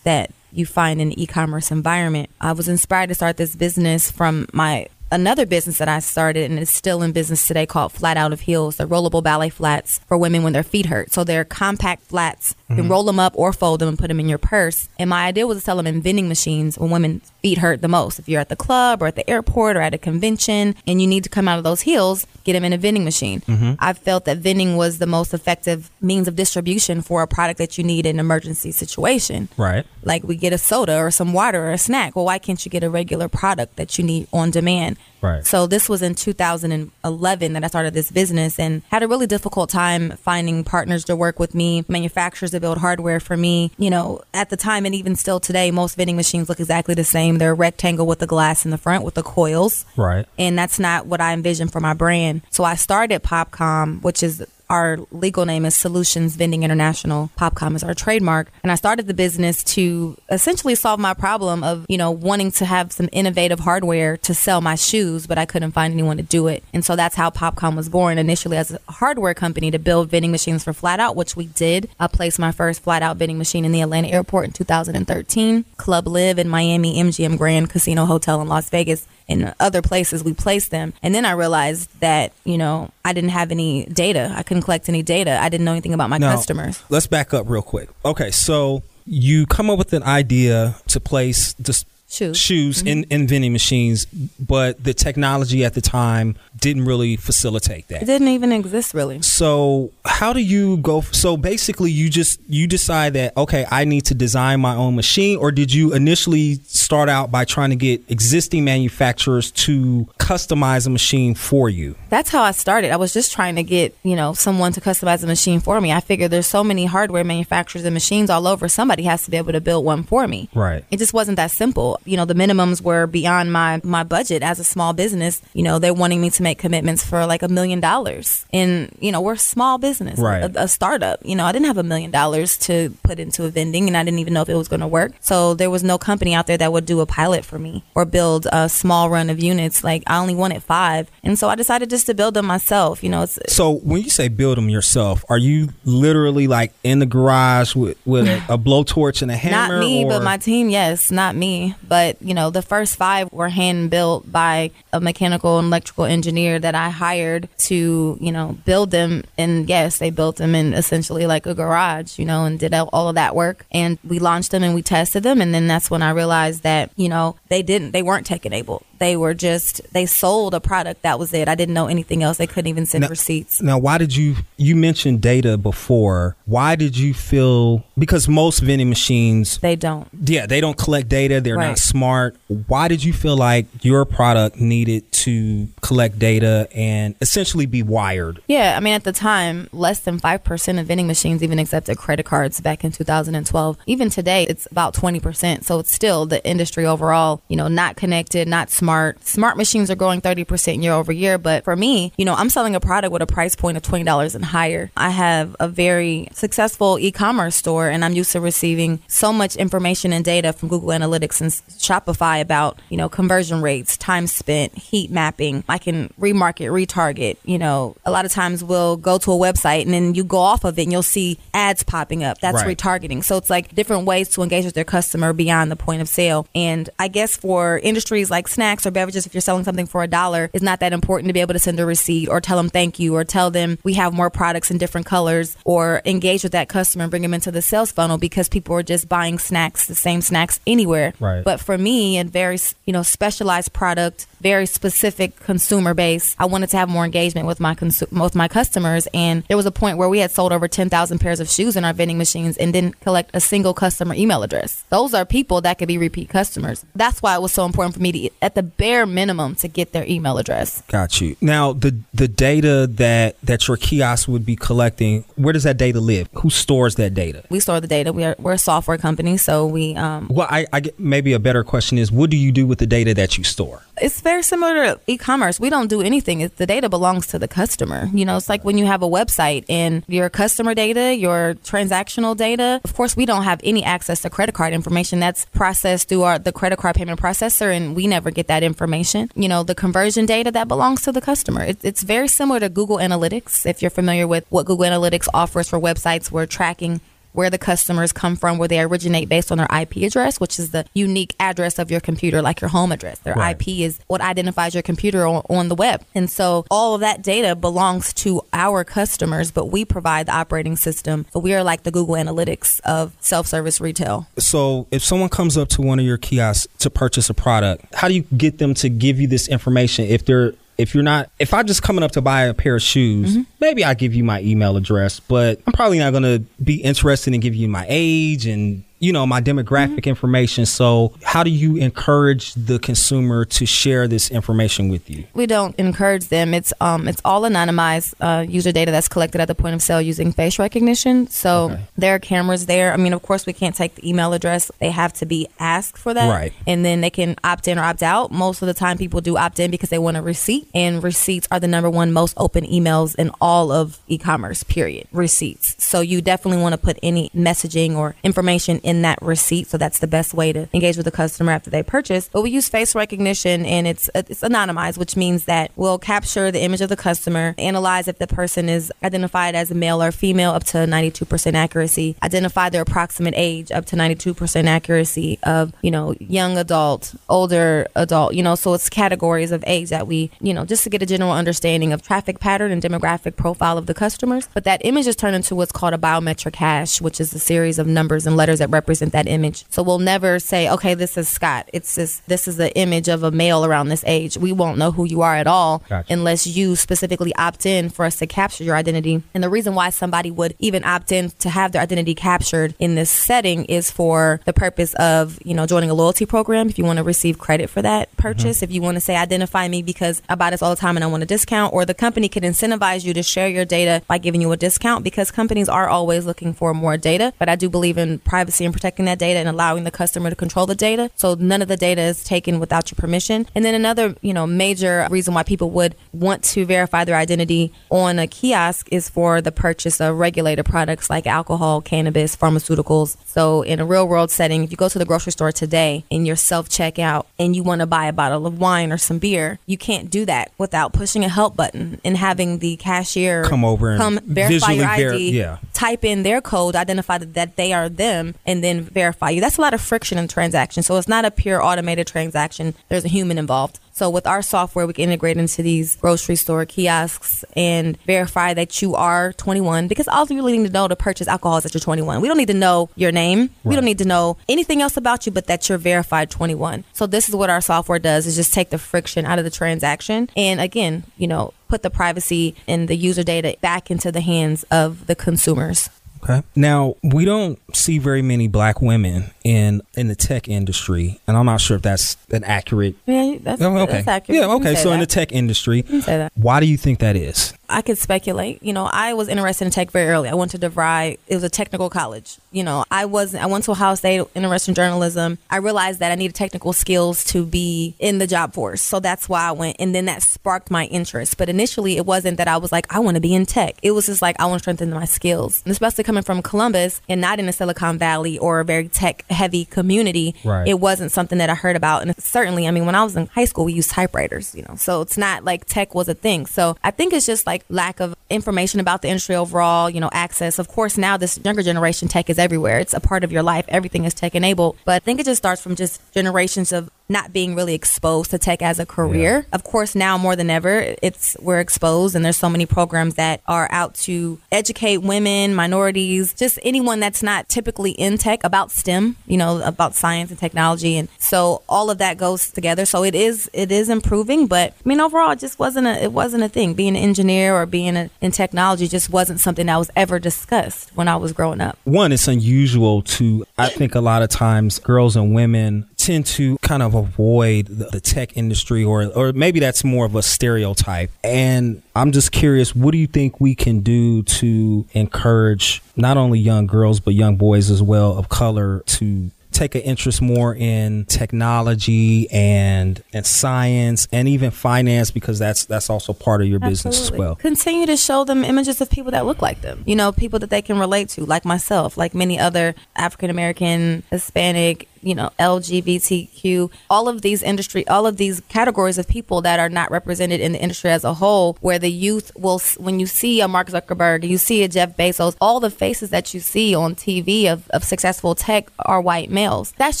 that 0.04 0.30
you 0.52 0.66
find 0.66 1.00
in 1.00 1.18
e-commerce 1.18 1.70
environment. 1.70 2.30
I 2.40 2.52
was 2.52 2.68
inspired 2.68 3.08
to 3.08 3.14
start 3.14 3.36
this 3.36 3.54
business 3.56 4.10
from 4.10 4.46
my 4.52 4.88
another 5.12 5.46
business 5.46 5.78
that 5.78 5.88
I 5.88 5.98
started 5.98 6.50
and 6.50 6.58
is 6.60 6.70
still 6.70 7.02
in 7.02 7.12
business 7.12 7.46
today 7.46 7.66
called 7.66 7.92
Flat 7.92 8.16
Out 8.16 8.32
of 8.32 8.40
Heels. 8.40 8.76
They're 8.76 8.86
rollable 8.86 9.22
ballet 9.22 9.48
flats 9.50 10.00
for 10.06 10.16
women 10.16 10.42
when 10.42 10.52
their 10.52 10.62
feet 10.62 10.86
hurt. 10.86 11.12
So 11.12 11.24
they're 11.24 11.44
compact 11.44 12.04
flats. 12.04 12.54
You 12.68 12.76
can 12.76 12.88
roll 12.88 13.02
them 13.02 13.18
up 13.18 13.32
or 13.36 13.52
fold 13.52 13.80
them 13.80 13.88
and 13.88 13.98
put 13.98 14.06
them 14.08 14.20
in 14.20 14.28
your 14.28 14.38
purse. 14.38 14.88
And 14.96 15.10
my 15.10 15.26
idea 15.26 15.44
was 15.44 15.58
to 15.58 15.60
sell 15.64 15.76
them 15.76 15.88
in 15.88 16.00
vending 16.00 16.28
machines 16.28 16.78
when 16.78 16.90
women's 16.90 17.28
feet 17.42 17.58
hurt 17.58 17.82
the 17.82 17.88
most. 17.88 18.20
If 18.20 18.28
you're 18.28 18.40
at 18.40 18.48
the 18.48 18.54
club 18.54 19.02
or 19.02 19.08
at 19.08 19.16
the 19.16 19.28
airport 19.28 19.76
or 19.76 19.80
at 19.80 19.92
a 19.92 19.98
convention 19.98 20.76
and 20.86 21.00
you 21.02 21.08
need 21.08 21.24
to 21.24 21.30
come 21.30 21.48
out 21.48 21.58
of 21.58 21.64
those 21.64 21.80
heels, 21.80 22.26
get 22.44 22.52
them 22.52 22.62
in 22.64 22.72
a 22.72 22.78
vending 22.78 23.02
machine. 23.04 23.40
Mm-hmm. 23.40 23.72
I 23.80 23.92
felt 23.92 24.24
that 24.26 24.38
vending 24.38 24.76
was 24.76 24.98
the 24.98 25.06
most 25.08 25.34
effective 25.34 25.90
means 26.00 26.28
of 26.28 26.36
distribution 26.36 27.02
for 27.02 27.22
a 27.22 27.26
product 27.26 27.58
that 27.58 27.76
you 27.76 27.82
need 27.82 28.06
in 28.06 28.16
an 28.16 28.20
emergency 28.20 28.70
situation 28.70 29.48
Right. 29.56 29.84
like 30.04 30.22
we 30.22 30.36
get 30.36 30.52
a 30.52 30.58
soda 30.58 30.96
or 30.98 31.10
some 31.10 31.32
water 31.32 31.64
or 31.66 31.72
a 31.72 31.78
snack. 31.78 32.14
Well, 32.14 32.24
why 32.26 32.38
can't 32.38 32.64
you 32.64 32.70
get 32.70 32.84
a 32.84 32.90
regular 32.90 33.28
product 33.28 33.74
that 33.76 33.98
you 33.98 34.04
need 34.04 34.28
on 34.32 34.52
demand? 34.52 34.96
Right. 35.22 35.46
So 35.46 35.66
this 35.66 35.88
was 35.88 36.02
in 36.02 36.14
2011 36.14 37.52
that 37.52 37.64
I 37.64 37.66
started 37.66 37.94
this 37.94 38.10
business 38.10 38.58
and 38.58 38.82
had 38.90 39.02
a 39.02 39.08
really 39.08 39.26
difficult 39.26 39.70
time 39.70 40.12
finding 40.12 40.64
partners 40.64 41.04
to 41.04 41.16
work 41.16 41.38
with 41.38 41.54
me, 41.54 41.84
manufacturers 41.88 42.52
to 42.52 42.60
build 42.60 42.78
hardware 42.78 43.20
for 43.20 43.36
me. 43.36 43.70
You 43.76 43.90
know, 43.90 44.22
at 44.32 44.50
the 44.50 44.56
time 44.56 44.86
and 44.86 44.94
even 44.94 45.16
still 45.16 45.40
today, 45.40 45.70
most 45.70 45.96
vending 45.96 46.16
machines 46.16 46.48
look 46.48 46.60
exactly 46.60 46.94
the 46.94 47.04
same. 47.04 47.38
They're 47.38 47.52
a 47.52 47.54
rectangle 47.54 48.06
with 48.06 48.20
the 48.20 48.26
glass 48.26 48.64
in 48.64 48.70
the 48.70 48.78
front 48.78 49.04
with 49.04 49.14
the 49.14 49.22
coils. 49.22 49.84
Right. 49.96 50.26
And 50.38 50.58
that's 50.58 50.78
not 50.78 51.06
what 51.06 51.20
I 51.20 51.32
envisioned 51.32 51.72
for 51.72 51.80
my 51.80 51.92
brand. 51.92 52.42
So 52.50 52.64
I 52.64 52.76
started 52.76 53.22
Popcom, 53.22 54.02
which 54.02 54.22
is 54.22 54.44
our 54.70 54.98
legal 55.10 55.44
name 55.44 55.64
is 55.64 55.74
Solutions 55.74 56.36
Vending 56.36 56.62
International. 56.62 57.30
Popcom 57.36 57.74
is 57.74 57.82
our 57.82 57.92
trademark. 57.92 58.50
And 58.62 58.70
I 58.70 58.76
started 58.76 59.08
the 59.08 59.14
business 59.14 59.64
to 59.64 60.16
essentially 60.30 60.76
solve 60.76 61.00
my 61.00 61.12
problem 61.12 61.64
of, 61.64 61.84
you 61.88 61.98
know, 61.98 62.12
wanting 62.12 62.52
to 62.52 62.64
have 62.64 62.92
some 62.92 63.08
innovative 63.12 63.58
hardware 63.58 64.16
to 64.18 64.32
sell 64.32 64.60
my 64.60 64.76
shoes, 64.76 65.26
but 65.26 65.38
I 65.38 65.44
couldn't 65.44 65.72
find 65.72 65.92
anyone 65.92 66.16
to 66.18 66.22
do 66.22 66.46
it. 66.46 66.62
And 66.72 66.84
so 66.84 66.94
that's 66.94 67.16
how 67.16 67.30
Popcom 67.30 67.76
was 67.76 67.88
born 67.88 68.16
initially 68.16 68.56
as 68.56 68.70
a 68.70 68.80
hardware 68.88 69.34
company 69.34 69.72
to 69.72 69.78
build 69.78 70.08
vending 70.08 70.30
machines 70.30 70.62
for 70.62 70.72
Flat 70.72 71.00
Out, 71.00 71.16
which 71.16 71.34
we 71.34 71.46
did. 71.46 71.90
I 71.98 72.06
placed 72.06 72.38
my 72.38 72.52
first 72.52 72.82
Flat 72.82 73.02
Out 73.02 73.16
vending 73.16 73.38
machine 73.38 73.64
in 73.64 73.72
the 73.72 73.80
Atlanta 73.80 74.08
airport 74.08 74.44
in 74.44 74.52
2013. 74.52 75.64
Club 75.76 76.06
LIV 76.06 76.38
in 76.38 76.48
Miami, 76.48 77.02
MGM 77.02 77.36
Grand 77.36 77.68
Casino 77.68 78.06
Hotel 78.06 78.40
in 78.40 78.46
Las 78.46 78.70
Vegas 78.70 79.06
in 79.30 79.54
other 79.60 79.80
places 79.80 80.22
we 80.24 80.34
placed 80.34 80.70
them. 80.70 80.92
And 81.02 81.14
then 81.14 81.24
i 81.24 81.30
realized 81.32 81.88
that 82.00 82.32
you 82.44 82.58
know 82.58 82.90
i 83.04 83.12
didn't 83.12 83.30
have 83.30 83.50
any 83.50 83.86
data. 83.86 84.34
I 84.36 84.42
couldn't 84.42 84.64
collect 84.64 84.88
any 84.88 85.02
data. 85.02 85.38
I 85.40 85.48
didn't 85.48 85.64
know 85.64 85.72
anything 85.72 85.94
about 85.94 86.10
my 86.10 86.18
Now, 86.18 86.34
customers. 86.34 86.82
Let's 86.90 87.06
back 87.06 87.32
up 87.32 87.48
real 87.48 87.62
quick. 87.62 87.88
Okay, 88.04 88.30
so 88.30 88.82
you 89.06 89.46
come 89.46 89.70
up 89.70 89.78
with 89.78 89.92
an 89.92 90.02
idea 90.02 90.76
to 90.88 91.00
place 91.00 91.54
just 91.54 91.86
shoes, 92.10 92.36
shoes 92.36 92.78
mm-hmm. 92.78 92.88
in, 92.88 93.04
in 93.04 93.26
vending 93.26 93.52
machines, 93.52 94.06
but 94.38 94.82
the 94.82 94.92
technology 94.92 95.64
at 95.64 95.74
the 95.74 95.80
time 95.80 96.36
didn't 96.56 96.84
really 96.84 97.16
facilitate 97.16 97.88
that. 97.88 98.02
It 98.02 98.06
didn't 98.06 98.28
even 98.28 98.52
exist 98.52 98.92
really. 98.94 99.22
So 99.22 99.92
how 100.04 100.32
do 100.32 100.40
you 100.40 100.78
go? 100.78 101.00
So 101.00 101.36
basically, 101.36 101.90
you 101.90 102.10
just 102.10 102.40
you 102.48 102.66
decide 102.66 103.14
that 103.14 103.36
okay, 103.36 103.66
I 103.70 103.84
need 103.84 104.06
to 104.06 104.14
design 104.14 104.60
my 104.60 104.74
own 104.74 104.96
machine, 104.96 105.38
or 105.38 105.52
did 105.52 105.72
you 105.72 105.94
initially 105.94 106.56
start 106.66 107.08
out 107.08 107.30
by 107.30 107.44
trying 107.44 107.70
to 107.70 107.76
get 107.76 108.02
existing 108.10 108.64
manufacturers 108.64 109.50
to 109.52 110.08
customize 110.18 110.86
a 110.86 110.90
machine 110.90 111.34
for 111.34 111.70
you? 111.70 111.94
That's 112.08 112.30
how 112.30 112.42
I 112.42 112.50
started. 112.50 112.90
I 112.90 112.96
was 112.96 113.12
just 113.12 113.32
trying 113.32 113.56
to 113.56 113.62
get 113.62 113.96
you 114.02 114.16
know 114.16 114.32
someone 114.34 114.72
to 114.72 114.80
customize 114.80 115.22
a 115.22 115.26
machine 115.26 115.60
for 115.60 115.80
me. 115.80 115.92
I 115.92 116.00
figured 116.00 116.30
there's 116.30 116.46
so 116.46 116.64
many 116.64 116.86
hardware 116.86 117.24
manufacturers 117.24 117.84
and 117.84 117.94
machines 117.94 118.30
all 118.30 118.46
over. 118.46 118.68
Somebody 118.68 119.04
has 119.04 119.24
to 119.24 119.30
be 119.30 119.36
able 119.36 119.52
to 119.52 119.60
build 119.60 119.84
one 119.84 120.02
for 120.02 120.26
me. 120.26 120.48
Right. 120.54 120.84
It 120.90 120.98
just 120.98 121.14
wasn't 121.14 121.36
that 121.36 121.50
simple. 121.50 121.99
You 122.04 122.16
know, 122.16 122.24
the 122.24 122.34
minimums 122.34 122.82
were 122.82 123.06
beyond 123.06 123.52
my 123.52 123.80
my 123.84 124.02
budget 124.02 124.42
as 124.42 124.58
a 124.58 124.64
small 124.64 124.92
business. 124.92 125.42
You 125.52 125.62
know, 125.62 125.78
they're 125.78 125.94
wanting 125.94 126.20
me 126.20 126.30
to 126.30 126.42
make 126.42 126.58
commitments 126.58 127.04
for 127.04 127.26
like 127.26 127.42
a 127.42 127.48
million 127.48 127.80
dollars, 127.80 128.46
and 128.52 128.90
you 129.00 129.12
know, 129.12 129.20
we're 129.20 129.34
a 129.34 129.38
small 129.38 129.78
business, 129.78 130.18
right. 130.18 130.44
a, 130.44 130.64
a 130.64 130.68
startup. 130.68 131.20
You 131.24 131.36
know, 131.36 131.44
I 131.44 131.52
didn't 131.52 131.66
have 131.66 131.78
a 131.78 131.82
million 131.82 132.10
dollars 132.10 132.56
to 132.58 132.94
put 133.02 133.18
into 133.18 133.44
a 133.44 133.50
vending, 133.50 133.86
and 133.86 133.96
I 133.96 134.04
didn't 134.04 134.20
even 134.20 134.34
know 134.34 134.42
if 134.42 134.48
it 134.48 134.54
was 134.54 134.68
going 134.68 134.80
to 134.80 134.88
work. 134.88 135.12
So 135.20 135.54
there 135.54 135.70
was 135.70 135.82
no 135.82 135.98
company 135.98 136.34
out 136.34 136.46
there 136.46 136.58
that 136.58 136.72
would 136.72 136.86
do 136.86 137.00
a 137.00 137.06
pilot 137.06 137.44
for 137.44 137.58
me 137.58 137.84
or 137.94 138.04
build 138.04 138.46
a 138.52 138.68
small 138.68 139.10
run 139.10 139.30
of 139.30 139.40
units. 139.40 139.84
Like 139.84 140.02
I 140.06 140.18
only 140.18 140.34
wanted 140.34 140.62
five, 140.62 141.10
and 141.22 141.38
so 141.38 141.48
I 141.48 141.54
decided 141.54 141.90
just 141.90 142.06
to 142.06 142.14
build 142.14 142.34
them 142.34 142.46
myself. 142.46 143.02
You 143.02 143.10
know, 143.10 143.26
so 143.26 143.72
when 143.72 144.02
you 144.02 144.10
say 144.10 144.28
build 144.28 144.58
them 144.58 144.68
yourself, 144.68 145.24
are 145.28 145.38
you 145.38 145.68
literally 145.84 146.46
like 146.46 146.72
in 146.82 146.98
the 146.98 147.06
garage 147.06 147.74
with 147.74 147.98
with 148.04 148.26
a, 148.26 148.54
a 148.54 148.58
blowtorch 148.58 149.22
and 149.22 149.30
a 149.30 149.36
hammer? 149.36 149.74
Not 149.74 149.80
me, 149.80 150.04
or? 150.04 150.10
but 150.10 150.22
my 150.22 150.36
team. 150.36 150.68
Yes, 150.68 151.10
not 151.10 151.34
me, 151.34 151.74
but 151.90 152.22
you 152.22 152.34
know, 152.34 152.50
the 152.50 152.62
first 152.62 152.94
five 152.94 153.32
were 153.32 153.48
hand 153.48 153.90
built 153.90 154.30
by 154.30 154.70
a 154.92 155.00
mechanical 155.00 155.58
and 155.58 155.66
electrical 155.66 156.04
engineer 156.04 156.60
that 156.60 156.76
I 156.76 156.88
hired 156.90 157.48
to 157.68 158.16
you 158.20 158.32
know 158.32 158.56
build 158.64 158.92
them. 158.92 159.24
And 159.36 159.68
yes, 159.68 159.98
they 159.98 160.10
built 160.10 160.36
them 160.36 160.54
in 160.54 160.72
essentially 160.72 161.26
like 161.26 161.46
a 161.46 161.54
garage, 161.54 162.16
you 162.16 162.24
know, 162.24 162.44
and 162.44 162.60
did 162.60 162.72
all 162.72 163.08
of 163.08 163.16
that 163.16 163.34
work. 163.34 163.66
And 163.72 163.98
we 164.04 164.20
launched 164.20 164.52
them 164.52 164.62
and 164.62 164.72
we 164.72 164.82
tested 164.82 165.24
them, 165.24 165.42
and 165.42 165.52
then 165.52 165.66
that's 165.66 165.90
when 165.90 166.02
I 166.02 166.10
realized 166.10 166.62
that 166.62 166.92
you 166.94 167.08
know 167.08 167.36
they 167.48 167.62
didn't, 167.62 167.90
they 167.90 168.02
weren't 168.02 168.24
tech 168.24 168.46
enabled 168.46 168.84
they 169.00 169.16
were 169.16 169.34
just 169.34 169.80
they 169.92 170.06
sold 170.06 170.54
a 170.54 170.60
product 170.60 171.02
that 171.02 171.18
was 171.18 171.34
it. 171.34 171.48
I 171.48 171.54
didn't 171.54 171.74
know 171.74 171.88
anything 171.88 172.22
else. 172.22 172.36
They 172.36 172.46
couldn't 172.46 172.68
even 172.68 172.86
send 172.86 173.02
now, 173.02 173.08
receipts. 173.08 173.60
now 173.60 173.78
why 173.78 173.98
did 173.98 174.14
you 174.14 174.36
you 174.56 174.76
mentioned 174.76 175.20
data 175.20 175.56
before. 175.58 176.36
Why 176.44 176.76
did 176.76 176.96
you 176.96 177.14
feel 177.14 177.82
because 177.98 178.28
most 178.28 178.60
vending 178.60 178.88
machines 178.88 179.58
they 179.58 179.74
don't. 179.74 180.06
Yeah 180.24 180.46
they 180.46 180.60
don't 180.60 180.76
collect 180.76 181.08
data. 181.08 181.40
They're 181.40 181.56
right. 181.56 181.68
not 181.68 181.78
smart. 181.78 182.36
Why 182.68 182.88
did 182.88 183.02
you 183.02 183.12
feel 183.12 183.36
like 183.36 183.66
your 183.82 184.04
product 184.04 184.60
needed 184.60 185.10
to 185.12 185.68
collect 185.80 186.18
data 186.18 186.68
and 186.74 187.14
essentially 187.20 187.66
be 187.66 187.82
wired? 187.82 188.42
Yeah 188.46 188.76
i 188.76 188.80
mean 188.80 188.94
at 188.94 189.04
the 189.04 189.12
time 189.12 189.68
less 189.72 190.00
than 190.00 190.20
5% 190.20 190.80
of 190.80 190.86
vending 190.86 191.06
machines 191.06 191.42
even 191.42 191.58
accepted 191.58 191.96
credit 191.96 192.26
cards 192.26 192.60
back 192.60 192.84
in 192.84 192.92
2012 192.92 193.78
even 193.86 194.10
today 194.10 194.44
it's 194.48 194.66
about 194.70 194.94
20% 194.94 195.64
so 195.64 195.78
it's 195.78 195.92
still 195.92 196.26
the 196.26 196.44
industry 196.46 196.84
overall 196.84 197.40
you 197.48 197.56
know 197.56 197.68
not 197.68 197.96
connected 197.96 198.46
not 198.46 198.70
smart 198.70 198.89
smart. 198.90 199.26
Smart 199.26 199.56
machines 199.56 199.90
are 199.90 199.94
growing 199.94 200.20
30% 200.20 200.82
year 200.82 200.92
over 200.92 201.12
year. 201.12 201.38
But 201.38 201.64
for 201.64 201.76
me, 201.76 202.12
you 202.16 202.24
know, 202.24 202.34
I'm 202.34 202.50
selling 202.50 202.74
a 202.74 202.80
product 202.80 203.12
with 203.12 203.22
a 203.22 203.26
price 203.26 203.54
point 203.54 203.76
of 203.76 203.82
$20 203.82 204.34
and 204.34 204.44
higher. 204.44 204.90
I 204.96 205.10
have 205.10 205.56
a 205.60 205.68
very 205.68 206.28
successful 206.32 206.98
e 206.98 207.12
commerce 207.12 207.56
store 207.56 207.88
and 207.88 208.04
I'm 208.04 208.12
used 208.12 208.32
to 208.32 208.40
receiving 208.40 209.00
so 209.06 209.32
much 209.32 209.56
information 209.56 210.12
and 210.12 210.24
data 210.24 210.52
from 210.52 210.68
Google 210.68 210.88
Analytics 210.88 211.40
and 211.40 211.50
Shopify 211.78 212.40
about, 212.40 212.80
you 212.88 212.96
know, 212.96 213.08
conversion 213.08 213.62
rates, 213.62 213.96
time 213.96 214.26
spent, 214.26 214.76
heat 214.76 215.10
mapping. 215.10 215.62
I 215.68 215.78
can 215.78 216.12
remarket, 216.18 216.70
retarget. 216.70 217.36
You 217.44 217.58
know, 217.58 217.96
a 218.04 218.10
lot 218.10 218.24
of 218.24 218.32
times 218.32 218.64
we'll 218.64 218.96
go 218.96 219.18
to 219.18 219.32
a 219.32 219.36
website 219.36 219.82
and 219.82 219.94
then 219.94 220.14
you 220.14 220.24
go 220.24 220.38
off 220.38 220.64
of 220.64 220.78
it 220.78 220.82
and 220.82 220.92
you'll 220.92 221.02
see 221.02 221.38
ads 221.54 221.82
popping 221.82 222.24
up. 222.24 222.40
That's 222.40 222.64
right. 222.64 222.76
retargeting. 222.76 223.22
So 223.24 223.36
it's 223.36 223.50
like 223.50 223.74
different 223.74 224.06
ways 224.06 224.28
to 224.30 224.42
engage 224.42 224.64
with 224.64 224.74
their 224.74 224.84
customer 224.84 225.32
beyond 225.32 225.70
the 225.70 225.76
point 225.76 226.02
of 226.02 226.08
sale. 226.08 226.46
And 226.54 226.90
I 226.98 227.08
guess 227.08 227.36
for 227.36 227.78
industries 227.78 228.30
like 228.30 228.48
snacks, 228.48 228.79
snacks 228.80 228.86
or 228.86 228.90
beverages, 228.90 229.26
if 229.26 229.34
you're 229.34 229.40
selling 229.40 229.64
something 229.64 229.86
for 229.86 230.02
a 230.02 230.08
dollar, 230.08 230.50
it's 230.52 230.62
not 230.62 230.80
that 230.80 230.92
important 230.92 231.28
to 231.28 231.32
be 231.32 231.40
able 231.40 231.54
to 231.54 231.58
send 231.58 231.78
a 231.80 231.86
receipt 231.86 232.28
or 232.28 232.40
tell 232.40 232.56
them 232.56 232.68
thank 232.68 232.98
you 232.98 233.14
or 233.14 233.24
tell 233.24 233.50
them 233.50 233.78
we 233.84 233.94
have 233.94 234.12
more 234.12 234.30
products 234.30 234.70
in 234.70 234.78
different 234.78 235.06
colors 235.06 235.56
or 235.64 236.02
engage 236.04 236.42
with 236.42 236.52
that 236.52 236.68
customer 236.68 237.04
and 237.04 237.10
bring 237.10 237.22
them 237.22 237.34
into 237.34 237.50
the 237.50 237.62
sales 237.62 237.92
funnel 237.92 238.18
because 238.18 238.48
people 238.48 238.74
are 238.74 238.82
just 238.82 239.08
buying 239.08 239.38
snacks, 239.38 239.86
the 239.86 239.94
same 239.94 240.20
snacks 240.20 240.60
anywhere. 240.66 241.12
Right. 241.20 241.44
But 241.44 241.60
for 241.60 241.76
me, 241.76 242.18
a 242.18 242.24
very 242.24 242.58
you 242.86 242.92
know 242.92 243.02
specialized 243.02 243.72
product, 243.72 244.26
very 244.40 244.66
specific 244.66 245.38
consumer 245.40 245.94
base, 245.94 246.34
I 246.38 246.46
wanted 246.46 246.70
to 246.70 246.76
have 246.76 246.88
more 246.88 247.04
engagement 247.04 247.46
with 247.46 247.60
my 247.60 247.74
consu- 247.74 248.10
with 248.10 248.34
my 248.34 248.48
customers. 248.48 249.06
And 249.14 249.44
there 249.48 249.56
was 249.56 249.66
a 249.66 249.70
point 249.70 249.98
where 249.98 250.08
we 250.08 250.18
had 250.18 250.30
sold 250.30 250.52
over 250.52 250.68
10,000 250.68 251.18
pairs 251.18 251.40
of 251.40 251.48
shoes 251.48 251.76
in 251.76 251.84
our 251.84 251.92
vending 251.92 252.18
machines 252.18 252.56
and 252.56 252.72
didn't 252.72 253.00
collect 253.00 253.30
a 253.34 253.40
single 253.40 253.74
customer 253.74 254.14
email 254.14 254.42
address. 254.42 254.84
Those 254.88 255.14
are 255.14 255.24
people 255.24 255.60
that 255.62 255.78
could 255.78 255.88
be 255.88 255.98
repeat 255.98 256.28
customers. 256.28 256.84
That's 256.94 257.22
why 257.22 257.34
it 257.34 257.42
was 257.42 257.52
so 257.52 257.64
important 257.64 257.94
for 257.94 258.00
me 258.00 258.12
to, 258.12 258.30
at 258.42 258.54
the 258.54 258.62
bare 258.62 259.06
minimum 259.06 259.54
to 259.56 259.68
get 259.68 259.92
their 259.92 260.04
email 260.06 260.38
address. 260.38 260.82
Got 260.88 261.20
you. 261.20 261.36
Now 261.40 261.72
the 261.72 261.96
the 262.14 262.28
data 262.28 262.86
that 262.86 263.40
that 263.42 263.68
your 263.68 263.76
kiosk 263.76 264.28
would 264.28 264.46
be 264.46 264.56
collecting, 264.56 265.24
where 265.36 265.52
does 265.52 265.64
that 265.64 265.76
data 265.76 266.00
live? 266.00 266.28
Who 266.34 266.50
stores 266.50 266.94
that 266.96 267.14
data? 267.14 267.44
We 267.50 267.60
store 267.60 267.80
the 267.80 267.86
data. 267.86 268.12
We 268.12 268.24
are 268.24 268.36
we're 268.38 268.52
a 268.52 268.58
software 268.58 268.98
company, 268.98 269.36
so 269.36 269.66
we. 269.66 269.96
Um, 269.96 270.28
well, 270.30 270.48
I, 270.50 270.66
I 270.72 270.80
get, 270.80 270.98
maybe 270.98 271.32
a 271.32 271.38
better 271.38 271.64
question 271.64 271.98
is, 271.98 272.10
what 272.10 272.30
do 272.30 272.36
you 272.36 272.52
do 272.52 272.66
with 272.66 272.78
the 272.78 272.86
data 272.86 273.14
that 273.14 273.36
you 273.38 273.44
store? 273.44 273.82
It's 274.00 274.20
very 274.20 274.42
similar 274.42 274.74
to 274.74 275.00
e-commerce. 275.06 275.60
We 275.60 275.70
don't 275.70 275.88
do 275.88 276.00
anything. 276.00 276.40
It's, 276.40 276.54
the 276.56 276.66
data 276.66 276.88
belongs 276.88 277.26
to 277.28 277.38
the 277.38 277.48
customer. 277.48 278.08
You 278.12 278.24
know, 278.24 278.36
it's 278.36 278.48
like 278.48 278.64
when 278.64 278.78
you 278.78 278.86
have 278.86 279.02
a 279.02 279.08
website 279.08 279.64
and 279.68 280.04
your 280.08 280.30
customer 280.30 280.74
data, 280.74 281.14
your 281.14 281.54
transactional 281.64 282.36
data. 282.36 282.80
Of 282.84 282.94
course, 282.94 283.16
we 283.16 283.26
don't 283.26 283.44
have 283.44 283.60
any 283.62 283.84
access 283.84 284.22
to 284.22 284.30
credit 284.30 284.54
card 284.54 284.72
information. 284.72 285.20
That's 285.20 285.44
processed 285.46 286.08
through 286.08 286.22
our 286.22 286.38
the 286.38 286.52
credit 286.52 286.78
card 286.78 286.96
payment 286.96 287.20
processor, 287.20 287.74
and 287.74 287.94
we 287.94 288.06
never 288.06 288.30
get 288.30 288.46
that 288.46 288.62
information. 288.62 289.30
You 289.34 289.48
know, 289.48 289.62
the 289.62 289.74
conversion 289.74 290.26
data 290.26 290.50
that 290.50 290.68
belongs 290.68 291.02
to 291.02 291.12
the 291.12 291.20
customer. 291.20 291.62
It, 291.62 291.78
it's 291.82 292.02
very 292.02 292.28
similar 292.28 292.60
to 292.60 292.68
Google 292.68 292.96
Analytics. 292.96 293.66
If 293.66 293.82
you're 293.82 293.90
familiar 293.90 294.26
with 294.26 294.46
what 294.48 294.66
Google 294.66 294.86
Analytics 294.86 295.28
offers 295.34 295.68
for 295.68 295.78
websites, 295.78 296.30
we're 296.30 296.46
tracking 296.46 297.00
where 297.32 297.50
the 297.50 297.58
customers 297.58 298.12
come 298.12 298.36
from, 298.36 298.58
where 298.58 298.68
they 298.68 298.80
originate 298.80 299.28
based 299.28 299.52
on 299.52 299.58
their 299.58 299.68
IP 299.72 299.96
address, 299.98 300.40
which 300.40 300.58
is 300.58 300.70
the 300.70 300.84
unique 300.94 301.34
address 301.40 301.78
of 301.78 301.90
your 301.90 302.00
computer, 302.00 302.42
like 302.42 302.60
your 302.60 302.70
home 302.70 302.92
address. 302.92 303.18
Their 303.20 303.34
right. 303.34 303.56
IP 303.60 303.80
is 303.80 304.00
what 304.06 304.20
identifies 304.20 304.74
your 304.74 304.82
computer 304.82 305.26
on, 305.26 305.42
on, 305.48 305.68
the 305.68 305.74
web. 305.74 306.04
And 306.14 306.28
so 306.30 306.64
all 306.70 306.94
of 306.94 307.00
that 307.00 307.22
data 307.22 307.54
belongs 307.54 308.12
to 308.14 308.42
our 308.52 308.82
customers, 308.84 309.50
but 309.50 309.66
we 309.66 309.84
provide 309.84 310.26
the 310.26 310.34
operating 310.34 310.76
system. 310.76 311.26
So 311.32 311.40
we 311.40 311.54
are 311.54 311.62
like 311.62 311.84
the 311.84 311.90
Google 311.90 312.14
Analytics 312.14 312.80
of 312.80 313.16
self 313.20 313.46
service 313.46 313.80
retail. 313.80 314.26
So 314.38 314.86
if 314.90 315.04
someone 315.04 315.28
comes 315.28 315.56
up 315.56 315.68
to 315.70 315.82
one 315.82 315.98
of 315.98 316.04
your 316.04 316.18
kiosks 316.18 316.66
to 316.80 316.90
purchase 316.90 317.30
a 317.30 317.34
product, 317.34 317.94
how 317.94 318.08
do 318.08 318.14
you 318.14 318.22
get 318.36 318.58
them 318.58 318.74
to 318.74 318.88
give 318.88 319.20
you 319.20 319.26
this 319.26 319.48
information 319.48 320.06
if 320.06 320.24
they're 320.24 320.54
if 320.80 320.94
you're 320.94 321.04
not 321.04 321.30
if 321.38 321.52
i'm 321.52 321.66
just 321.66 321.82
coming 321.82 322.02
up 322.02 322.12
to 322.12 322.20
buy 322.20 322.42
a 322.42 322.54
pair 322.54 322.76
of 322.76 322.82
shoes 322.82 323.32
mm-hmm. 323.32 323.42
maybe 323.60 323.84
i 323.84 323.94
give 323.94 324.14
you 324.14 324.24
my 324.24 324.40
email 324.42 324.76
address 324.76 325.20
but 325.20 325.60
i'm 325.66 325.72
probably 325.72 325.98
not 325.98 326.10
going 326.10 326.22
to 326.22 326.38
be 326.62 326.76
interested 326.82 327.34
in 327.34 327.40
giving 327.40 327.60
you 327.60 327.68
my 327.68 327.86
age 327.88 328.46
and 328.46 328.82
you 329.00 329.12
know 329.12 329.26
my 329.26 329.40
demographic 329.40 329.96
mm-hmm. 329.96 330.10
information. 330.10 330.66
So 330.66 331.12
how 331.24 331.42
do 331.42 331.50
you 331.50 331.76
encourage 331.76 332.54
the 332.54 332.78
consumer 332.78 333.44
to 333.46 333.66
share 333.66 334.06
this 334.06 334.30
information 334.30 334.88
with 334.88 335.10
you? 335.10 335.24
We 335.34 335.46
don't 335.46 335.74
encourage 335.78 336.28
them. 336.28 336.54
It's 336.54 336.72
um 336.80 337.08
it's 337.08 337.20
all 337.24 337.42
anonymized 337.42 338.14
uh, 338.20 338.42
user 338.48 338.72
data 338.72 338.90
that's 338.92 339.08
collected 339.08 339.40
at 339.40 339.48
the 339.48 339.54
point 339.54 339.74
of 339.74 339.82
sale 339.82 340.00
using 340.00 340.32
face 340.32 340.58
recognition. 340.58 341.26
So 341.28 341.70
okay. 341.70 341.82
there 341.96 342.14
are 342.14 342.18
cameras 342.18 342.66
there. 342.66 342.92
I 342.92 342.96
mean 342.96 343.14
of 343.14 343.22
course 343.22 343.46
we 343.46 343.54
can't 343.54 343.74
take 343.74 343.94
the 343.94 344.08
email 344.08 344.32
address. 344.34 344.70
They 344.78 344.90
have 344.90 345.14
to 345.14 345.26
be 345.26 345.48
asked 345.58 345.96
for 345.96 346.12
that. 346.12 346.28
Right. 346.28 346.52
And 346.66 346.84
then 346.84 347.00
they 347.00 347.10
can 347.10 347.36
opt 347.42 347.66
in 347.68 347.78
or 347.78 347.82
opt 347.82 348.02
out. 348.02 348.30
Most 348.30 348.60
of 348.62 348.66
the 348.66 348.74
time 348.74 348.98
people 348.98 349.22
do 349.22 349.36
opt 349.36 349.58
in 349.58 349.70
because 349.70 349.88
they 349.88 349.98
want 349.98 350.18
a 350.18 350.22
receipt. 350.22 350.68
And 350.74 351.02
receipts 351.02 351.48
are 351.50 351.58
the 351.58 351.68
number 351.68 351.88
one 351.88 352.12
most 352.12 352.34
open 352.36 352.64
emails 352.64 353.14
in 353.16 353.30
all 353.40 353.72
of 353.72 353.98
e-commerce 354.08 354.62
period. 354.62 355.08
Receipts. 355.10 355.82
So 355.82 356.00
you 356.00 356.20
definitely 356.20 356.60
want 356.60 356.74
to 356.74 356.78
put 356.78 356.98
any 357.02 357.30
messaging 357.30 357.96
or 357.96 358.14
information 358.22 358.78
in 358.80 358.89
that 359.02 359.20
receipt. 359.22 359.68
So 359.68 359.78
that's 359.78 359.98
the 359.98 360.06
best 360.06 360.34
way 360.34 360.52
to 360.52 360.68
engage 360.72 360.96
with 360.96 361.04
the 361.04 361.10
customer 361.10 361.52
after 361.52 361.70
they 361.70 361.82
purchase. 361.82 362.28
But 362.32 362.42
we 362.42 362.50
use 362.50 362.68
face 362.68 362.94
recognition 362.94 363.64
and 363.64 363.86
it's 363.86 364.08
uh, 364.14 364.22
it's 364.28 364.42
anonymized, 364.42 364.98
which 364.98 365.16
means 365.16 365.44
that 365.44 365.70
we'll 365.76 365.98
capture 365.98 366.50
the 366.50 366.60
image 366.62 366.80
of 366.80 366.88
the 366.88 366.96
customer, 366.96 367.54
analyze 367.58 368.08
if 368.08 368.18
the 368.18 368.26
person 368.26 368.68
is 368.68 368.92
identified 369.02 369.54
as 369.54 369.70
a 369.70 369.74
male 369.74 370.02
or 370.02 370.12
female 370.12 370.50
up 370.50 370.64
to 370.64 370.78
92% 370.78 371.54
accuracy, 371.54 372.16
identify 372.22 372.68
their 372.68 372.82
approximate 372.82 373.34
age 373.36 373.70
up 373.72 373.86
to 373.86 373.96
92% 373.96 374.66
accuracy 374.66 375.38
of, 375.42 375.72
you 375.82 375.90
know, 375.90 376.14
young 376.18 376.56
adult, 376.58 377.14
older 377.28 377.86
adult, 377.94 378.34
you 378.34 378.42
know, 378.42 378.54
so 378.54 378.74
it's 378.74 378.88
categories 378.90 379.52
of 379.52 379.64
age 379.66 379.90
that 379.90 380.06
we, 380.06 380.30
you 380.40 380.52
know, 380.52 380.64
just 380.64 380.84
to 380.84 380.90
get 380.90 381.02
a 381.02 381.06
general 381.06 381.32
understanding 381.32 381.92
of 381.92 382.02
traffic 382.02 382.40
pattern 382.40 382.72
and 382.72 382.82
demographic 382.82 383.36
profile 383.36 383.78
of 383.78 383.86
the 383.86 383.94
customers. 383.94 384.48
But 384.52 384.64
that 384.64 384.80
image 384.84 385.06
is 385.06 385.16
turned 385.16 385.36
into 385.36 385.54
what's 385.54 385.72
called 385.72 385.94
a 385.94 385.98
biometric 385.98 386.56
hash, 386.56 387.00
which 387.00 387.20
is 387.20 387.32
a 387.34 387.38
series 387.38 387.78
of 387.78 387.86
numbers 387.86 388.26
and 388.26 388.36
letters 388.36 388.58
that 388.58 388.68
represent 388.70 388.79
represent 388.80 389.12
that 389.12 389.26
image. 389.28 389.64
So 389.68 389.82
we'll 389.82 389.98
never 390.14 390.38
say, 390.38 390.68
okay, 390.70 390.94
this 390.94 391.16
is 391.16 391.28
Scott. 391.28 391.68
It's 391.72 391.94
just, 391.94 392.26
this 392.26 392.48
is 392.48 392.56
the 392.56 392.74
image 392.76 393.08
of 393.08 393.22
a 393.22 393.30
male 393.30 393.64
around 393.64 393.88
this 393.88 394.04
age. 394.06 394.36
We 394.36 394.52
won't 394.52 394.78
know 394.78 394.90
who 394.90 395.04
you 395.04 395.20
are 395.22 395.36
at 395.36 395.46
all 395.46 395.82
Gotcha. 395.88 396.12
unless 396.12 396.46
you 396.46 396.76
specifically 396.76 397.34
opt 397.34 397.66
in 397.66 397.90
for 397.90 398.04
us 398.04 398.16
to 398.18 398.26
capture 398.26 398.64
your 398.64 398.76
identity. 398.76 399.22
And 399.34 399.44
the 399.44 399.48
reason 399.48 399.74
why 399.74 399.90
somebody 399.90 400.30
would 400.30 400.54
even 400.58 400.84
opt 400.84 401.12
in 401.12 401.30
to 401.44 401.50
have 401.50 401.72
their 401.72 401.82
identity 401.82 402.14
captured 402.14 402.74
in 402.78 402.94
this 402.94 403.10
setting 403.10 403.64
is 403.66 403.90
for 403.90 404.40
the 404.44 404.52
purpose 404.52 404.94
of, 404.94 405.38
you 405.44 405.54
know, 405.54 405.66
joining 405.66 405.90
a 405.90 405.94
loyalty 405.94 406.26
program. 406.26 406.68
If 406.68 406.78
you 406.78 406.84
want 406.84 406.96
to 406.98 407.04
receive 407.04 407.38
credit 407.38 407.68
for 407.68 407.82
that 407.82 408.14
purchase, 408.16 408.58
mm-hmm. 408.58 408.64
if 408.64 408.72
you 408.72 408.82
want 408.82 408.96
to 408.96 409.00
say, 409.00 409.16
identify 409.16 409.68
me 409.68 409.82
because 409.82 410.22
I 410.28 410.34
buy 410.34 410.50
this 410.50 410.62
all 410.62 410.70
the 410.70 410.80
time 410.80 410.96
and 410.96 411.04
I 411.04 411.06
want 411.06 411.22
a 411.22 411.26
discount, 411.26 411.74
or 411.74 411.84
the 411.84 411.94
company 411.94 412.28
could 412.28 412.42
incentivize 412.42 413.04
you 413.04 413.12
to 413.14 413.22
share 413.22 413.48
your 413.48 413.64
data 413.64 414.02
by 414.06 414.18
giving 414.18 414.40
you 414.40 414.50
a 414.52 414.56
discount 414.56 415.04
because 415.04 415.30
companies 415.30 415.68
are 415.68 415.88
always 415.88 416.24
looking 416.24 416.54
for 416.54 416.72
more 416.72 416.96
data. 416.96 417.32
But 417.38 417.48
I 417.48 417.56
do 417.56 417.68
believe 417.68 417.98
in 417.98 418.18
privacy 418.20 418.64
and 418.70 418.74
protecting 418.74 419.04
that 419.06 419.18
data 419.18 419.38
and 419.38 419.48
allowing 419.48 419.84
the 419.84 419.90
customer 419.90 420.30
to 420.30 420.36
control 420.36 420.66
the 420.66 420.74
data. 420.74 421.10
So 421.16 421.34
none 421.34 421.60
of 421.60 421.68
the 421.68 421.76
data 421.76 422.00
is 422.02 422.22
taken 422.24 422.60
without 422.60 422.90
your 422.90 422.96
permission. 422.96 423.46
And 423.54 423.64
then 423.64 423.74
another, 423.74 424.14
you 424.22 424.32
know, 424.32 424.46
major 424.46 425.06
reason 425.10 425.34
why 425.34 425.42
people 425.42 425.70
would 425.70 425.94
want 426.12 426.44
to 426.44 426.64
verify 426.64 427.04
their 427.04 427.16
identity 427.16 427.72
on 427.90 428.18
a 428.18 428.26
kiosk 428.26 428.88
is 428.92 429.08
for 429.08 429.40
the 429.40 429.52
purchase 429.52 430.00
of 430.00 430.18
regulated 430.18 430.64
products 430.64 431.10
like 431.10 431.26
alcohol, 431.26 431.80
cannabis, 431.80 432.36
pharmaceuticals. 432.36 433.16
So 433.26 433.62
in 433.62 433.80
a 433.80 433.84
real 433.84 434.06
world 434.06 434.30
setting, 434.30 434.62
if 434.62 434.70
you 434.70 434.76
go 434.76 434.88
to 434.88 434.98
the 434.98 435.04
grocery 435.04 435.32
store 435.32 435.52
today 435.52 436.04
and 436.10 436.26
you're 436.26 436.36
self 436.36 436.68
checkout 436.68 437.26
and 437.38 437.56
you 437.56 437.62
want 437.62 437.80
to 437.80 437.86
buy 437.86 438.06
a 438.06 438.12
bottle 438.12 438.46
of 438.46 438.60
wine 438.60 438.92
or 438.92 438.98
some 438.98 439.18
beer, 439.18 439.58
you 439.66 439.76
can't 439.76 440.10
do 440.10 440.24
that 440.26 440.52
without 440.58 440.92
pushing 440.92 441.24
a 441.24 441.28
help 441.28 441.56
button 441.56 442.00
and 442.04 442.16
having 442.16 442.58
the 442.58 442.76
cashier 442.76 443.44
Come 443.44 443.64
over 443.64 443.90
and 443.90 444.00
come 444.00 444.20
verify 444.24 444.72
your 444.72 444.84
ver- 444.84 445.14
ID, 445.14 445.30
yeah. 445.30 445.58
type 445.72 446.04
in 446.04 446.22
their 446.22 446.40
code, 446.40 446.76
identify 446.76 447.18
that, 447.18 447.34
that 447.34 447.56
they 447.56 447.72
are 447.72 447.88
them, 447.88 448.34
and 448.46 448.59
then 448.62 448.82
verify 448.82 449.30
you. 449.30 449.40
That's 449.40 449.58
a 449.58 449.60
lot 449.60 449.74
of 449.74 449.80
friction 449.80 450.18
in 450.18 450.28
transaction. 450.28 450.82
So 450.82 450.96
it's 450.96 451.08
not 451.08 451.24
a 451.24 451.30
pure 451.30 451.62
automated 451.62 452.06
transaction. 452.06 452.74
There's 452.88 453.04
a 453.04 453.08
human 453.08 453.38
involved. 453.38 453.78
So 453.92 454.08
with 454.08 454.26
our 454.26 454.40
software, 454.40 454.86
we 454.86 454.94
can 454.94 455.04
integrate 455.04 455.36
into 455.36 455.62
these 455.62 455.96
grocery 455.96 456.36
store 456.36 456.64
kiosks 456.64 457.44
and 457.54 458.00
verify 458.04 458.54
that 458.54 458.80
you 458.80 458.94
are 458.94 459.34
21 459.34 459.88
because 459.88 460.08
all 460.08 460.26
you 460.26 460.36
really 460.36 460.56
need 460.56 460.68
to 460.68 460.72
know 460.72 460.88
to 460.88 460.96
purchase 460.96 461.28
alcohol 461.28 461.58
is 461.58 461.64
that 461.64 461.74
you're 461.74 461.82
21. 461.82 462.22
We 462.22 462.28
don't 462.28 462.38
need 462.38 462.46
to 462.46 462.54
know 462.54 462.88
your 462.96 463.12
name. 463.12 463.50
We 463.62 463.74
don't 463.74 463.84
need 463.84 463.98
to 463.98 464.06
know 464.06 464.38
anything 464.48 464.80
else 464.80 464.96
about 464.96 465.26
you 465.26 465.32
but 465.32 465.48
that 465.48 465.68
you're 465.68 465.76
verified 465.76 466.30
21. 466.30 466.84
So 466.94 467.06
this 467.06 467.28
is 467.28 467.34
what 467.34 467.50
our 467.50 467.60
software 467.60 467.98
does 467.98 468.26
is 468.26 468.36
just 468.36 468.54
take 468.54 468.70
the 468.70 468.78
friction 468.78 469.26
out 469.26 469.38
of 469.38 469.44
the 469.44 469.50
transaction 469.50 470.30
and 470.34 470.62
again, 470.62 471.04
you 471.18 471.26
know, 471.26 471.52
put 471.68 471.82
the 471.82 471.90
privacy 471.90 472.54
and 472.66 472.88
the 472.88 472.96
user 472.96 473.22
data 473.22 473.56
back 473.60 473.90
into 473.90 474.10
the 474.10 474.20
hands 474.20 474.64
of 474.70 475.06
the 475.06 475.14
consumers. 475.14 475.90
Okay. 476.22 476.42
Now 476.54 476.96
we 477.02 477.24
don't 477.24 477.58
see 477.74 477.98
very 477.98 478.20
many 478.22 478.46
black 478.46 478.82
women 478.82 479.30
in 479.44 479.80
in 479.96 480.08
the 480.08 480.14
tech 480.14 480.48
industry, 480.48 481.18
and 481.26 481.36
I'm 481.36 481.46
not 481.46 481.60
sure 481.60 481.76
if 481.76 481.82
that's 481.82 482.16
an 482.30 482.44
accurate. 482.44 482.94
Yeah, 483.06 483.36
that's, 483.40 483.62
Oh, 483.62 483.76
okay. 483.78 483.92
that's 483.92 484.08
accurate. 484.08 484.38
Yeah. 484.40 484.48
Okay. 484.54 484.74
say 484.74 484.82
So 484.82 484.92
in 484.92 485.00
the 485.00 485.06
tech 485.06 485.32
industry, 485.32 485.78
You 485.78 485.82
can 485.84 486.02
say 486.02 486.16
that. 486.18 486.32
why 486.34 486.60
do 486.60 486.66
you 486.66 486.76
think 486.76 486.98
that 486.98 487.16
is? 487.16 487.54
I 487.70 487.82
could 487.82 487.98
speculate. 487.98 488.62
You 488.62 488.72
know, 488.72 488.84
I 488.84 489.14
was 489.14 489.28
interested 489.28 489.64
in 489.64 489.70
tech 489.70 489.90
very 489.90 490.08
early. 490.08 490.28
I 490.28 490.34
went 490.34 490.50
to 490.52 490.58
DeVry. 490.58 491.18
It 491.26 491.34
was 491.34 491.44
a 491.44 491.48
technical 491.48 491.88
college. 491.90 492.36
You 492.52 492.64
know, 492.64 492.84
I 492.90 493.04
was 493.04 493.34
I 493.34 493.46
went 493.46 493.64
to 493.64 493.70
Ohio 493.72 493.94
State, 493.94 494.24
interested 494.34 494.70
in 494.72 494.74
journalism. 494.74 495.38
I 495.50 495.56
realized 495.58 496.00
that 496.00 496.10
I 496.12 496.16
needed 496.16 496.34
technical 496.34 496.72
skills 496.72 497.24
to 497.26 497.46
be 497.46 497.94
in 497.98 498.18
the 498.18 498.26
job 498.26 498.52
force. 498.54 498.82
So 498.82 498.98
that's 499.00 499.28
why 499.28 499.42
I 499.42 499.52
went. 499.52 499.76
And 499.78 499.94
then 499.94 500.06
that 500.06 500.22
sparked 500.22 500.70
my 500.70 500.86
interest. 500.86 501.36
But 501.38 501.48
initially, 501.48 501.96
it 501.96 502.06
wasn't 502.06 502.38
that 502.38 502.48
I 502.48 502.56
was 502.56 502.72
like, 502.72 502.92
I 502.94 502.98
want 502.98 503.14
to 503.14 503.20
be 503.20 503.34
in 503.34 503.46
tech. 503.46 503.76
It 503.82 503.92
was 503.92 504.06
just 504.06 504.20
like, 504.22 504.38
I 504.40 504.46
want 504.46 504.58
to 504.58 504.64
strengthen 504.64 504.90
my 504.90 505.04
skills. 505.04 505.62
And 505.64 505.70
especially 505.72 506.04
coming 506.04 506.22
from 506.24 506.42
Columbus 506.42 507.00
and 507.08 507.20
not 507.20 507.38
in 507.38 507.48
a 507.48 507.52
Silicon 507.52 507.98
Valley 507.98 508.38
or 508.38 508.60
a 508.60 508.64
very 508.64 508.88
tech 508.88 509.24
heavy 509.30 509.64
community, 509.64 510.34
Right. 510.44 510.66
it 510.66 510.80
wasn't 510.80 511.12
something 511.12 511.38
that 511.38 511.50
I 511.50 511.54
heard 511.54 511.76
about. 511.76 512.02
And 512.02 512.20
certainly, 512.22 512.66
I 512.66 512.70
mean, 512.72 512.86
when 512.86 512.94
I 512.94 513.04
was 513.04 513.16
in 513.16 513.26
high 513.28 513.44
school, 513.44 513.64
we 513.64 513.72
used 513.74 513.90
typewriters, 513.90 514.54
you 514.54 514.62
know, 514.68 514.74
so 514.76 515.00
it's 515.02 515.16
not 515.16 515.44
like 515.44 515.66
tech 515.66 515.94
was 515.94 516.08
a 516.08 516.14
thing. 516.14 516.46
So 516.46 516.76
I 516.82 516.90
think 516.90 517.12
it's 517.12 517.26
just 517.26 517.46
like 517.46 517.59
lack 517.68 518.00
of 518.00 518.14
information 518.28 518.80
about 518.80 519.02
the 519.02 519.08
industry 519.08 519.34
overall, 519.34 519.90
you 519.90 520.00
know, 520.00 520.10
access. 520.12 520.58
Of 520.58 520.68
course, 520.68 520.96
now 520.96 521.16
this 521.16 521.38
younger 521.44 521.62
generation 521.62 522.08
tech 522.08 522.30
is 522.30 522.38
everywhere. 522.38 522.78
It's 522.78 522.94
a 522.94 523.00
part 523.00 523.24
of 523.24 523.32
your 523.32 523.42
life. 523.42 523.64
Everything 523.68 524.04
is 524.04 524.14
tech 524.14 524.34
enabled. 524.34 524.76
But 524.84 524.94
I 524.94 524.98
think 525.00 525.20
it 525.20 525.26
just 525.26 525.38
starts 525.38 525.60
from 525.60 525.74
just 525.74 526.00
generations 526.12 526.72
of 526.72 526.90
not 527.10 527.32
being 527.32 527.54
really 527.54 527.74
exposed 527.74 528.30
to 528.30 528.38
tech 528.38 528.62
as 528.62 528.78
a 528.78 528.86
career. 528.86 529.46
Of 529.52 529.64
course, 529.64 529.94
now 529.94 530.16
more 530.16 530.36
than 530.36 530.48
ever, 530.48 530.94
it's 531.02 531.36
we're 531.40 531.60
exposed 531.60 532.14
and 532.14 532.24
there's 532.24 532.36
so 532.36 532.48
many 532.48 532.66
programs 532.66 533.16
that 533.16 533.42
are 533.46 533.68
out 533.70 533.94
to 533.96 534.38
educate 534.52 534.98
women, 534.98 535.54
minorities, 535.54 536.32
just 536.32 536.58
anyone 536.62 537.00
that's 537.00 537.22
not 537.22 537.48
typically 537.48 537.90
in 537.90 538.16
tech 538.16 538.44
about 538.44 538.70
STEM, 538.70 539.16
you 539.26 539.36
know, 539.36 539.60
about 539.62 539.94
science 539.94 540.30
and 540.30 540.38
technology 540.38 540.96
and 540.96 541.08
so 541.18 541.62
all 541.68 541.90
of 541.90 541.98
that 541.98 542.16
goes 542.16 542.50
together. 542.50 542.86
So 542.86 543.04
it 543.04 543.14
is 543.14 543.50
it 543.52 543.72
is 543.72 543.88
improving, 543.88 544.46
but 544.46 544.72
I 544.72 544.88
mean 544.88 545.00
overall 545.00 545.32
it 545.32 545.40
just 545.40 545.58
wasn't 545.58 545.86
a 545.88 546.02
it 546.02 546.12
wasn't 546.12 546.44
a 546.44 546.48
thing. 546.48 546.74
Being 546.74 546.96
an 546.96 547.02
engineer 547.02 547.54
or 547.54 547.66
being 547.66 547.96
a, 547.96 548.10
in 548.20 548.30
technology 548.30 548.86
just 548.86 549.10
wasn't 549.10 549.40
something 549.40 549.66
that 549.66 549.76
was 549.76 549.90
ever 549.96 550.18
discussed 550.18 550.90
when 550.94 551.08
I 551.08 551.16
was 551.16 551.32
growing 551.32 551.60
up. 551.60 551.76
One, 551.84 552.12
it's 552.12 552.28
unusual 552.28 553.02
to. 553.02 553.44
I 553.58 553.68
think 553.68 553.94
a 553.94 554.00
lot 554.00 554.22
of 554.22 554.28
times 554.28 554.78
girls 554.78 555.16
and 555.16 555.34
women 555.34 555.88
tend 556.00 556.26
to 556.26 556.56
kind 556.58 556.82
of 556.82 556.94
avoid 556.94 557.66
the, 557.66 558.00
tech 558.00 558.36
industry, 558.36 558.82
or 558.82 559.04
or 559.14 559.32
maybe 559.32 559.60
that's 559.60 559.84
more 559.84 560.06
of 560.06 560.14
a 560.14 560.22
stereotype. 560.22 561.10
And 561.22 561.82
I'm 561.94 562.12
just 562.12 562.32
curious, 562.32 562.74
what 562.74 562.92
do 562.92 562.98
you 562.98 563.06
think 563.06 563.40
we 563.40 563.54
can 563.54 563.80
do 563.80 564.22
to 564.22 564.86
encourage 564.92 565.82
not 565.96 566.16
only 566.16 566.38
young 566.38 566.66
girls 566.66 566.98
but 566.98 567.14
young 567.14 567.36
boys 567.36 567.70
as 567.70 567.82
well 567.82 568.16
of 568.16 568.28
color 568.28 568.82
to 568.86 569.30
take 569.52 569.74
an 569.74 569.82
interest 569.82 570.22
more 570.22 570.54
in 570.54 571.04
technology 571.06 572.30
and 572.30 573.02
and 573.12 573.26
science 573.26 574.08
and 574.12 574.28
even 574.28 574.50
finance 574.50 575.10
because 575.10 575.38
that's 575.38 575.64
that's 575.66 575.90
also 575.90 576.12
part 576.12 576.40
of 576.40 576.48
your 576.48 576.60
business 576.60 577.00
as 577.00 577.12
well. 577.12 577.34
Continue 577.34 577.86
to 577.86 577.96
show 577.96 578.24
them 578.24 578.44
images 578.44 578.80
of 578.80 578.90
people 578.90 579.10
that 579.12 579.26
look 579.26 579.42
like 579.42 579.60
them. 579.60 579.82
You 579.86 579.96
know, 579.96 580.12
people 580.12 580.38
that 580.38 580.50
they 580.50 580.62
can 580.62 580.78
relate 580.78 581.10
to, 581.10 581.24
like 581.24 581.44
myself, 581.44 581.96
like 581.96 582.14
many 582.14 582.38
other 582.38 582.74
African 582.96 583.30
American, 583.30 584.02
Hispanic, 584.10 584.88
you 585.02 585.14
know, 585.14 585.30
LGBTQ, 585.38 586.70
all 586.88 587.08
of 587.08 587.22
these 587.22 587.42
industry, 587.42 587.86
all 587.88 588.06
of 588.06 588.16
these 588.16 588.40
categories 588.48 588.98
of 588.98 589.08
people 589.08 589.40
that 589.42 589.58
are 589.58 589.68
not 589.68 589.90
represented 589.90 590.40
in 590.40 590.52
the 590.52 590.60
industry 590.60 590.90
as 590.90 591.04
a 591.04 591.14
whole, 591.14 591.56
where 591.60 591.78
the 591.78 591.90
youth 591.90 592.30
will, 592.36 592.60
when 592.78 593.00
you 593.00 593.06
see 593.06 593.40
a 593.40 593.48
Mark 593.48 593.68
Zuckerberg, 593.68 594.28
you 594.28 594.38
see 594.38 594.62
a 594.62 594.68
Jeff 594.68 594.96
Bezos, 594.96 595.36
all 595.40 595.60
the 595.60 595.70
faces 595.70 596.10
that 596.10 596.34
you 596.34 596.40
see 596.40 596.74
on 596.74 596.94
TV 596.94 597.46
of, 597.46 597.68
of 597.70 597.84
successful 597.84 598.34
tech 598.34 598.68
are 598.80 599.00
white 599.00 599.30
males. 599.30 599.72
That's 599.78 600.00